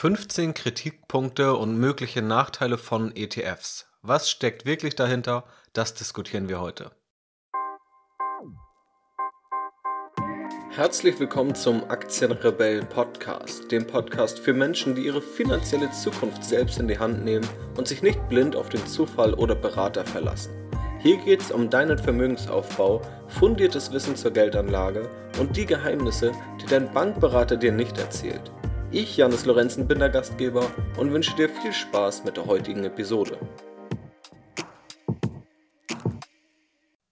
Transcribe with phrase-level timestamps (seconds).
[0.00, 3.88] 15 Kritikpunkte und mögliche Nachteile von ETFs.
[4.00, 5.42] Was steckt wirklich dahinter?
[5.72, 6.92] Das diskutieren wir heute.
[10.70, 16.86] Herzlich willkommen zum Aktienrebellen Podcast, dem Podcast für Menschen, die ihre finanzielle Zukunft selbst in
[16.86, 20.52] die Hand nehmen und sich nicht blind auf den Zufall oder Berater verlassen.
[21.00, 25.10] Hier geht es um deinen Vermögensaufbau, fundiertes Wissen zur Geldanlage
[25.40, 26.30] und die Geheimnisse,
[26.62, 28.52] die dein Bankberater dir nicht erzählt.
[28.90, 30.64] Ich, Janis Lorenzen, bin der Gastgeber
[30.96, 33.38] und wünsche dir viel Spaß mit der heutigen Episode.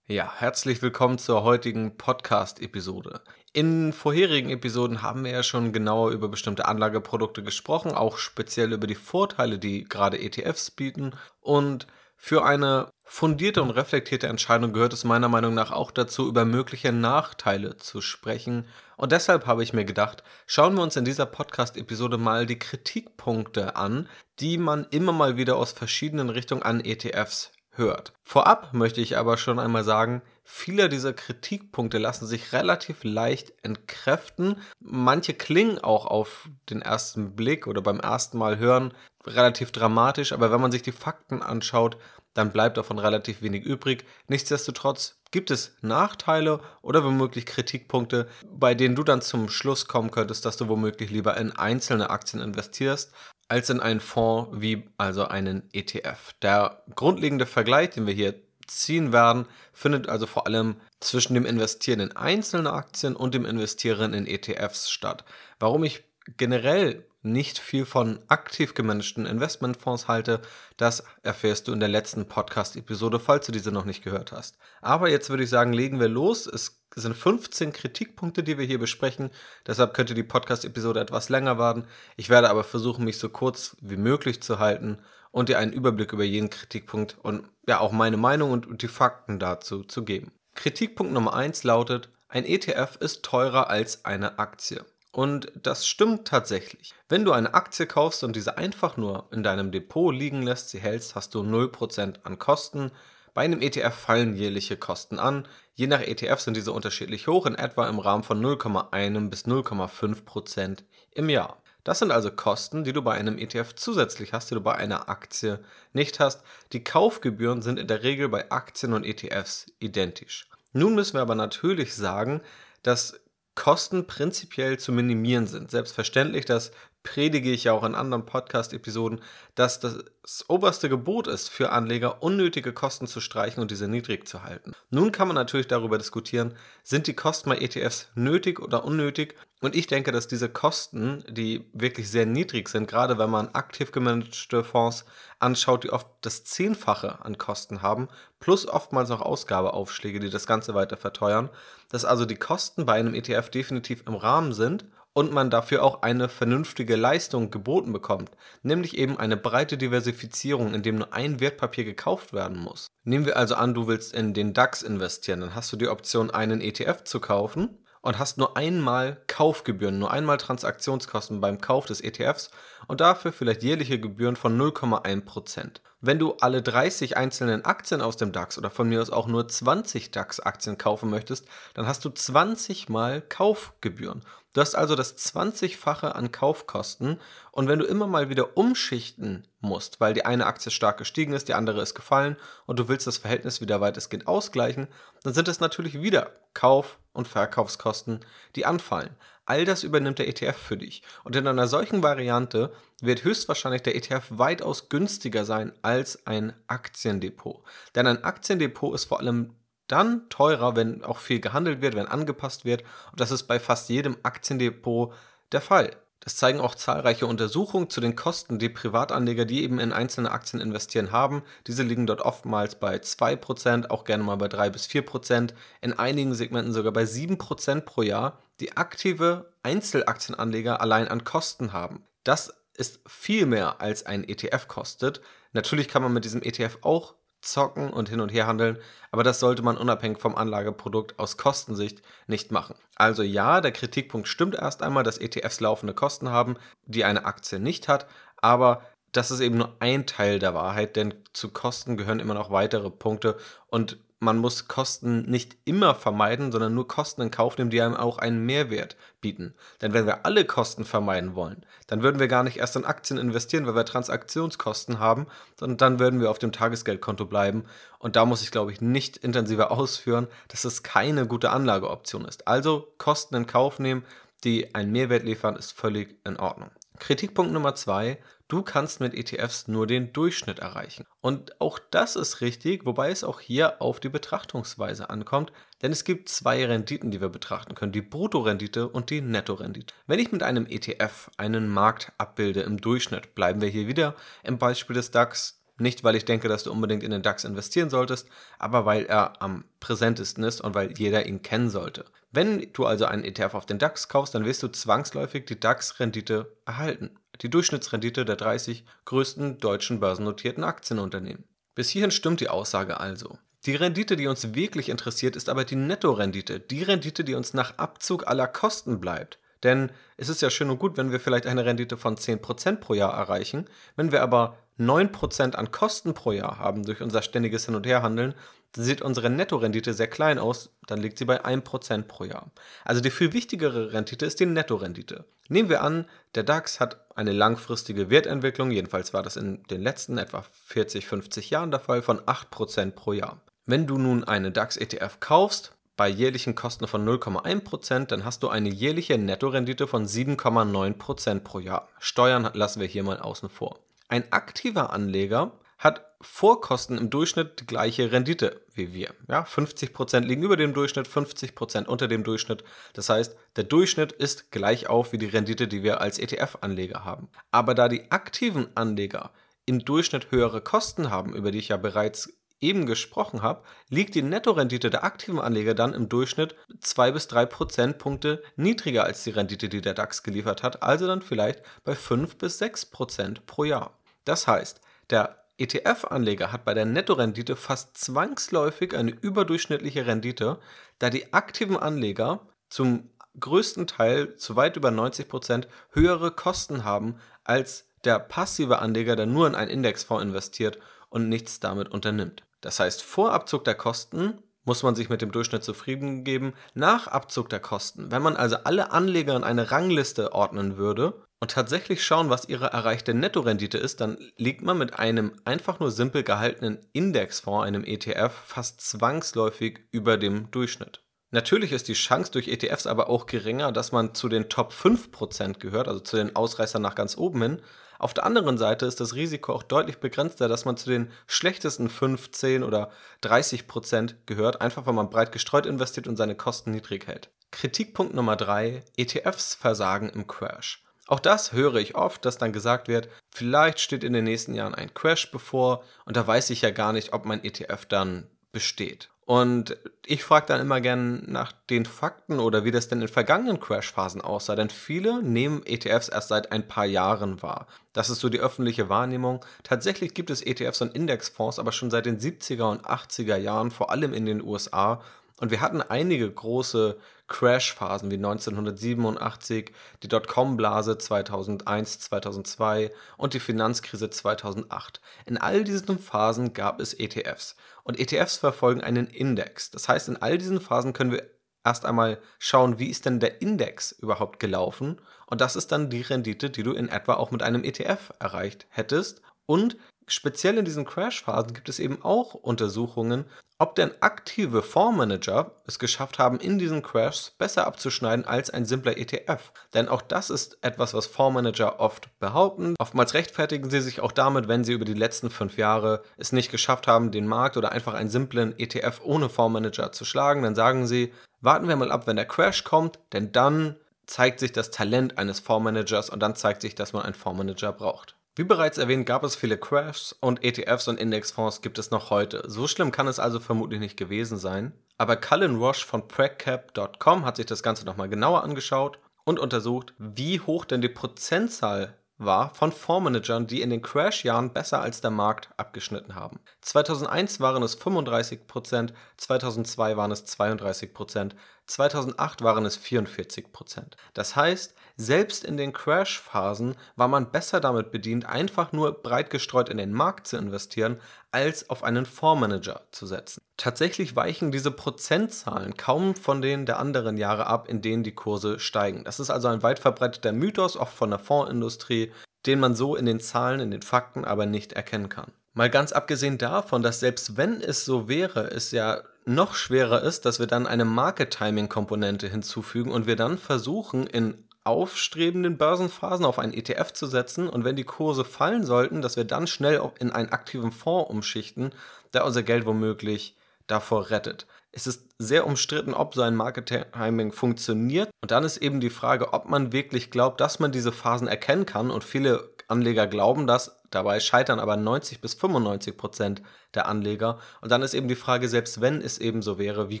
[0.06, 3.20] Ja, herzlich willkommen zur heutigen Podcast-Episode.
[3.52, 8.86] In vorherigen Episoden haben wir ja schon genauer über bestimmte Anlageprodukte gesprochen, auch speziell über
[8.86, 11.12] die Vorteile, die gerade ETFs bieten.
[11.40, 11.86] Und
[12.16, 16.90] für eine fundierte und reflektierte Entscheidung gehört es meiner Meinung nach auch dazu, über mögliche
[16.92, 18.66] Nachteile zu sprechen.
[18.96, 23.76] Und deshalb habe ich mir gedacht, schauen wir uns in dieser Podcast-Episode mal die Kritikpunkte
[23.76, 24.08] an,
[24.40, 28.12] die man immer mal wieder aus verschiedenen Richtungen an ETFs hört.
[28.22, 34.60] Vorab möchte ich aber schon einmal sagen, viele dieser Kritikpunkte lassen sich relativ leicht entkräften.
[34.80, 38.94] Manche klingen auch auf den ersten Blick oder beim ersten Mal hören
[39.26, 41.96] relativ dramatisch, aber wenn man sich die Fakten anschaut,
[42.34, 44.04] dann bleibt davon relativ wenig übrig.
[44.28, 50.46] Nichtsdestotrotz gibt es Nachteile oder womöglich Kritikpunkte, bei denen du dann zum Schluss kommen könntest,
[50.46, 53.12] dass du womöglich lieber in einzelne Aktien investierst,
[53.46, 56.32] als in einen Fonds wie also einen ETF.
[56.40, 58.34] Der grundlegende Vergleich, den wir hier
[58.66, 64.14] ziehen werden, findet also vor allem zwischen dem Investieren in einzelne Aktien und dem Investieren
[64.14, 65.26] in ETFs statt.
[65.58, 66.02] Warum ich
[66.38, 70.40] generell nicht viel von aktiv gemanagten Investmentfonds halte,
[70.76, 74.56] das erfährst du in der letzten Podcast-Episode, falls du diese noch nicht gehört hast.
[74.80, 76.46] Aber jetzt würde ich sagen, legen wir los.
[76.46, 79.30] Es sind 15 Kritikpunkte, die wir hier besprechen.
[79.66, 81.86] Deshalb könnte die Podcast-Episode etwas länger werden.
[82.16, 84.98] Ich werde aber versuchen, mich so kurz wie möglich zu halten
[85.30, 89.38] und dir einen Überblick über jeden Kritikpunkt und ja auch meine Meinung und die Fakten
[89.38, 90.32] dazu zu geben.
[90.54, 94.84] Kritikpunkt Nummer 1 lautet, ein ETF ist teurer als eine Aktie.
[95.16, 96.92] Und das stimmt tatsächlich.
[97.08, 100.78] Wenn du eine Aktie kaufst und diese einfach nur in deinem Depot liegen lässt, sie
[100.78, 102.90] hältst, hast du 0% an Kosten.
[103.32, 105.48] Bei einem ETF fallen jährliche Kosten an.
[105.74, 110.80] Je nach ETF sind diese unterschiedlich hoch, in etwa im Rahmen von 0,1 bis 0,5%
[111.12, 111.62] im Jahr.
[111.82, 115.08] Das sind also Kosten, die du bei einem ETF zusätzlich hast, die du bei einer
[115.08, 115.60] Aktie
[115.94, 116.42] nicht hast.
[116.74, 120.46] Die Kaufgebühren sind in der Regel bei Aktien und ETFs identisch.
[120.74, 122.42] Nun müssen wir aber natürlich sagen,
[122.82, 123.18] dass
[123.56, 125.72] Kosten prinzipiell zu minimieren sind.
[125.72, 126.70] Selbstverständlich, das
[127.06, 129.20] predige ich ja auch in anderen Podcast-Episoden,
[129.54, 130.04] dass das
[130.48, 134.72] oberste Gebot ist, für Anleger unnötige Kosten zu streichen und diese niedrig zu halten.
[134.90, 139.36] Nun kann man natürlich darüber diskutieren, sind die Kosten bei ETFs nötig oder unnötig?
[139.62, 143.92] Und ich denke, dass diese Kosten, die wirklich sehr niedrig sind, gerade wenn man aktiv
[143.92, 145.04] gemanagte Fonds
[145.38, 148.08] anschaut, die oft das Zehnfache an Kosten haben,
[148.40, 151.50] plus oftmals noch Ausgabeaufschläge, die das Ganze weiter verteuern,
[151.88, 154.84] dass also die Kosten bei einem ETF definitiv im Rahmen sind
[155.16, 158.32] und man dafür auch eine vernünftige Leistung geboten bekommt,
[158.62, 162.88] nämlich eben eine breite Diversifizierung, in dem nur ein Wertpapier gekauft werden muss.
[163.02, 166.30] Nehmen wir also an, du willst in den DAX investieren, dann hast du die Option,
[166.30, 172.02] einen ETF zu kaufen und hast nur einmal Kaufgebühren, nur einmal Transaktionskosten beim Kauf des
[172.02, 172.50] ETFs
[172.86, 175.80] und dafür vielleicht jährliche Gebühren von 0,1%.
[176.02, 179.48] Wenn du alle 30 einzelnen Aktien aus dem DAX oder von mir aus auch nur
[179.48, 184.22] 20 DAX-Aktien kaufen möchtest, dann hast du 20 mal Kaufgebühren.
[184.56, 187.20] Du hast also das 20-fache an Kaufkosten
[187.52, 191.48] und wenn du immer mal wieder umschichten musst, weil die eine Aktie stark gestiegen ist,
[191.48, 194.88] die andere ist gefallen und du willst das Verhältnis wieder weitestgehend ausgleichen,
[195.22, 198.20] dann sind es natürlich wieder Kauf- und Verkaufskosten,
[198.54, 199.14] die anfallen.
[199.44, 201.02] All das übernimmt der ETF für dich.
[201.22, 202.72] Und in einer solchen Variante
[203.02, 207.62] wird höchstwahrscheinlich der ETF weitaus günstiger sein als ein Aktiendepot.
[207.94, 209.54] Denn ein Aktiendepot ist vor allem
[209.88, 212.82] dann teurer, wenn auch viel gehandelt wird, wenn angepasst wird.
[213.10, 215.12] Und das ist bei fast jedem Aktiendepot
[215.52, 215.96] der Fall.
[216.20, 220.60] Das zeigen auch zahlreiche Untersuchungen zu den Kosten, die Privatanleger, die eben in einzelne Aktien
[220.60, 221.44] investieren, haben.
[221.68, 226.34] Diese liegen dort oftmals bei 2%, auch gerne mal bei 3 bis 4%, in einigen
[226.34, 232.02] Segmenten sogar bei 7% pro Jahr, die aktive Einzelaktienanleger allein an Kosten haben.
[232.24, 235.20] Das ist viel mehr als ein ETF kostet.
[235.52, 237.14] Natürlich kann man mit diesem ETF auch
[237.46, 238.78] zocken und hin und her handeln,
[239.10, 242.74] aber das sollte man unabhängig vom Anlageprodukt aus Kostensicht nicht machen.
[242.96, 246.56] Also ja, der Kritikpunkt stimmt erst einmal, dass ETFs laufende Kosten haben,
[246.86, 248.06] die eine Aktie nicht hat,
[248.40, 248.82] aber
[249.12, 252.90] das ist eben nur ein Teil der Wahrheit, denn zu Kosten gehören immer noch weitere
[252.90, 253.36] Punkte
[253.68, 257.94] und man muss Kosten nicht immer vermeiden, sondern nur Kosten in Kauf nehmen, die einem
[257.94, 259.54] auch einen Mehrwert bieten.
[259.80, 263.18] Denn wenn wir alle Kosten vermeiden wollen, dann würden wir gar nicht erst in Aktien
[263.18, 265.28] investieren, weil wir Transaktionskosten haben,
[265.58, 267.64] sondern dann würden wir auf dem Tagesgeldkonto bleiben.
[268.00, 272.48] Und da muss ich, glaube ich, nicht intensiver ausführen, dass es keine gute Anlageoption ist.
[272.48, 274.04] Also Kosten in Kauf nehmen,
[274.42, 276.70] die einen Mehrwert liefern, ist völlig in Ordnung.
[276.98, 281.04] Kritikpunkt Nummer zwei, du kannst mit ETFs nur den Durchschnitt erreichen.
[281.20, 285.52] Und auch das ist richtig, wobei es auch hier auf die Betrachtungsweise ankommt,
[285.82, 289.94] denn es gibt zwei Renditen, die wir betrachten können, die Bruttorendite und die Nettorendite.
[290.06, 294.58] Wenn ich mit einem ETF einen Markt abbilde im Durchschnitt, bleiben wir hier wieder im
[294.58, 298.28] Beispiel des DAX, nicht, weil ich denke, dass du unbedingt in den DAX investieren solltest,
[298.58, 302.04] aber weil er am präsentesten ist und weil jeder ihn kennen sollte.
[302.32, 306.56] Wenn du also einen ETF auf den DAX kaufst, dann wirst du zwangsläufig die DAX-Rendite
[306.64, 307.10] erhalten.
[307.42, 311.44] Die Durchschnittsrendite der 30 größten deutschen börsennotierten Aktienunternehmen.
[311.74, 313.38] Bis hierhin stimmt die Aussage also.
[313.66, 317.76] Die Rendite, die uns wirklich interessiert, ist aber die Nettorendite, die Rendite, die uns nach
[317.78, 319.38] Abzug aller Kosten bleibt.
[319.62, 322.94] Denn es ist ja schön und gut, wenn wir vielleicht eine Rendite von 10% pro
[322.94, 323.66] Jahr erreichen.
[323.96, 328.34] Wenn wir aber 9% an Kosten pro Jahr haben durch unser ständiges Hin- und Herhandeln,
[328.74, 332.50] sieht unsere Nettorendite sehr klein aus, dann liegt sie bei 1% pro Jahr.
[332.84, 335.24] Also die viel wichtigere Rendite ist die Nettorendite.
[335.48, 340.18] Nehmen wir an, der DAX hat eine langfristige Wertentwicklung, jedenfalls war das in den letzten
[340.18, 343.40] etwa 40, 50 Jahren der Fall, von 8% pro Jahr.
[343.64, 348.68] Wenn du nun eine DAX-ETF kaufst, bei jährlichen Kosten von 0,1%, dann hast du eine
[348.68, 351.88] jährliche Nettorendite von 7,9% pro Jahr.
[351.98, 353.78] Steuern lassen wir hier mal außen vor.
[354.08, 359.14] Ein aktiver Anleger hat vor Kosten im Durchschnitt die gleiche Rendite wie wir.
[359.28, 362.64] Ja, 50% liegen über dem Durchschnitt, 50% unter dem Durchschnitt.
[362.94, 367.28] Das heißt, der Durchschnitt ist gleich auf wie die Rendite, die wir als ETF-Anleger haben.
[367.50, 369.32] Aber da die aktiven Anleger
[369.66, 374.22] im Durchschnitt höhere Kosten haben, über die ich ja bereits eben gesprochen habe, liegt die
[374.22, 379.68] Nettorendite der aktiven Anleger dann im Durchschnitt 2 bis 3 Prozentpunkte niedriger als die Rendite,
[379.68, 383.95] die der DAX geliefert hat, also dann vielleicht bei 5 bis 6 Prozent pro Jahr.
[384.26, 390.58] Das heißt, der ETF-Anleger hat bei der Nettorendite fast zwangsläufig eine überdurchschnittliche Rendite,
[390.98, 393.08] da die aktiven Anleger zum
[393.40, 399.26] größten Teil zu weit über 90 Prozent höhere Kosten haben als der passive Anleger, der
[399.26, 400.78] nur in einen Indexfonds investiert
[401.08, 402.42] und nichts damit unternimmt.
[402.60, 406.52] Das heißt, vor Abzug der Kosten muss man sich mit dem Durchschnitt zufrieden geben.
[406.74, 411.50] Nach Abzug der Kosten, wenn man also alle Anleger in eine Rangliste ordnen würde und
[411.50, 416.22] tatsächlich schauen, was ihre erreichte Nettorendite ist, dann liegt man mit einem einfach nur simpel
[416.22, 421.02] gehaltenen Indexfonds, einem ETF, fast zwangsläufig über dem Durchschnitt.
[421.30, 425.58] Natürlich ist die Chance durch ETFs aber auch geringer, dass man zu den Top 5%
[425.58, 427.62] gehört, also zu den Ausreißern nach ganz oben hin.
[427.98, 431.90] Auf der anderen Seite ist das Risiko auch deutlich begrenzter, dass man zu den schlechtesten
[431.90, 432.90] 15 oder
[433.22, 437.30] 30 Prozent gehört, einfach weil man breit gestreut investiert und seine Kosten niedrig hält.
[437.50, 438.84] Kritikpunkt Nummer 3.
[438.96, 440.85] ETFs versagen im Crash.
[441.06, 444.74] Auch das höre ich oft, dass dann gesagt wird, vielleicht steht in den nächsten Jahren
[444.74, 449.08] ein Crash bevor und da weiß ich ja gar nicht, ob mein ETF dann besteht.
[449.26, 449.76] Und
[450.06, 454.20] ich frage dann immer gern nach den Fakten oder wie das denn in vergangenen Crashphasen
[454.20, 457.66] aussah, denn viele nehmen ETFs erst seit ein paar Jahren wahr.
[457.92, 459.44] Das ist so die öffentliche Wahrnehmung.
[459.64, 463.90] Tatsächlich gibt es ETFs und Indexfonds aber schon seit den 70er und 80er Jahren, vor
[463.90, 465.02] allem in den USA.
[465.38, 466.98] Und wir hatten einige große
[467.28, 469.72] Crash-Phasen wie 1987,
[470.02, 475.00] die Dotcom-Blase 2001, 2002 und die Finanzkrise 2008.
[475.26, 477.56] In all diesen Phasen gab es ETFs.
[477.84, 479.70] Und ETFs verfolgen einen Index.
[479.70, 481.28] Das heißt, in all diesen Phasen können wir
[481.64, 485.00] erst einmal schauen, wie ist denn der Index überhaupt gelaufen.
[485.26, 488.66] Und das ist dann die Rendite, die du in etwa auch mit einem ETF erreicht
[488.70, 489.20] hättest.
[489.44, 489.76] Und
[490.08, 493.24] speziell in diesen Crash-Phasen gibt es eben auch Untersuchungen,
[493.58, 498.98] ob denn aktive Fondsmanager es geschafft haben, in diesen Crashs besser abzuschneiden als ein simpler
[498.98, 499.52] ETF.
[499.72, 502.74] Denn auch das ist etwas, was Fondsmanager oft behaupten.
[502.78, 506.50] Oftmals rechtfertigen sie sich auch damit, wenn sie über die letzten fünf Jahre es nicht
[506.50, 510.42] geschafft haben, den Markt oder einfach einen simplen ETF ohne Fondsmanager zu schlagen.
[510.42, 514.52] Dann sagen sie, warten wir mal ab, wenn der Crash kommt, denn dann zeigt sich
[514.52, 518.15] das Talent eines Fondsmanagers und dann zeigt sich, dass man einen Fondsmanager braucht.
[518.38, 522.42] Wie bereits erwähnt, gab es viele Crashs und ETFs und Indexfonds gibt es noch heute.
[522.46, 524.74] So schlimm kann es also vermutlich nicht gewesen sein.
[524.98, 530.38] Aber Cullen Roche von Pragcap.com hat sich das Ganze nochmal genauer angeschaut und untersucht, wie
[530.38, 535.48] hoch denn die Prozentzahl war von Fondsmanagern, die in den Crash-Jahren besser als der Markt
[535.56, 536.38] abgeschnitten haben.
[536.60, 541.32] 2001 waren es 35%, 2002 waren es 32%,
[541.66, 543.96] 2008 waren es 44 Prozent.
[544.14, 549.68] Das heißt, selbst in den Crash-Phasen war man besser damit bedient, einfach nur breit gestreut
[549.68, 551.00] in den Markt zu investieren,
[551.32, 553.42] als auf einen Fondsmanager zu setzen.
[553.56, 558.58] Tatsächlich weichen diese Prozentzahlen kaum von denen der anderen Jahre ab, in denen die Kurse
[558.58, 559.04] steigen.
[559.04, 562.12] Das ist also ein weit verbreiteter Mythos, oft von der Fondsindustrie,
[562.46, 565.32] den man so in den Zahlen, in den Fakten aber nicht erkennen kann.
[565.52, 570.24] Mal ganz abgesehen davon, dass selbst wenn es so wäre, es ja noch schwerer ist,
[570.24, 576.24] dass wir dann eine Market Timing Komponente hinzufügen und wir dann versuchen in aufstrebenden Börsenphasen
[576.24, 579.80] auf einen ETF zu setzen und wenn die Kurse fallen sollten, dass wir dann schnell
[580.00, 581.72] in einen aktiven Fonds umschichten,
[582.12, 584.46] der unser Geld womöglich davor rettet.
[584.72, 588.10] Es ist sehr umstritten, ob so ein Market Timing funktioniert.
[588.22, 591.66] Und dann ist eben die Frage, ob man wirklich glaubt, dass man diese Phasen erkennen
[591.66, 591.90] kann.
[591.90, 596.42] Und viele Anleger glauben das, dabei scheitern aber 90 bis 95 Prozent
[596.74, 597.38] der Anleger.
[597.60, 600.00] Und dann ist eben die Frage, selbst wenn es eben so wäre, wie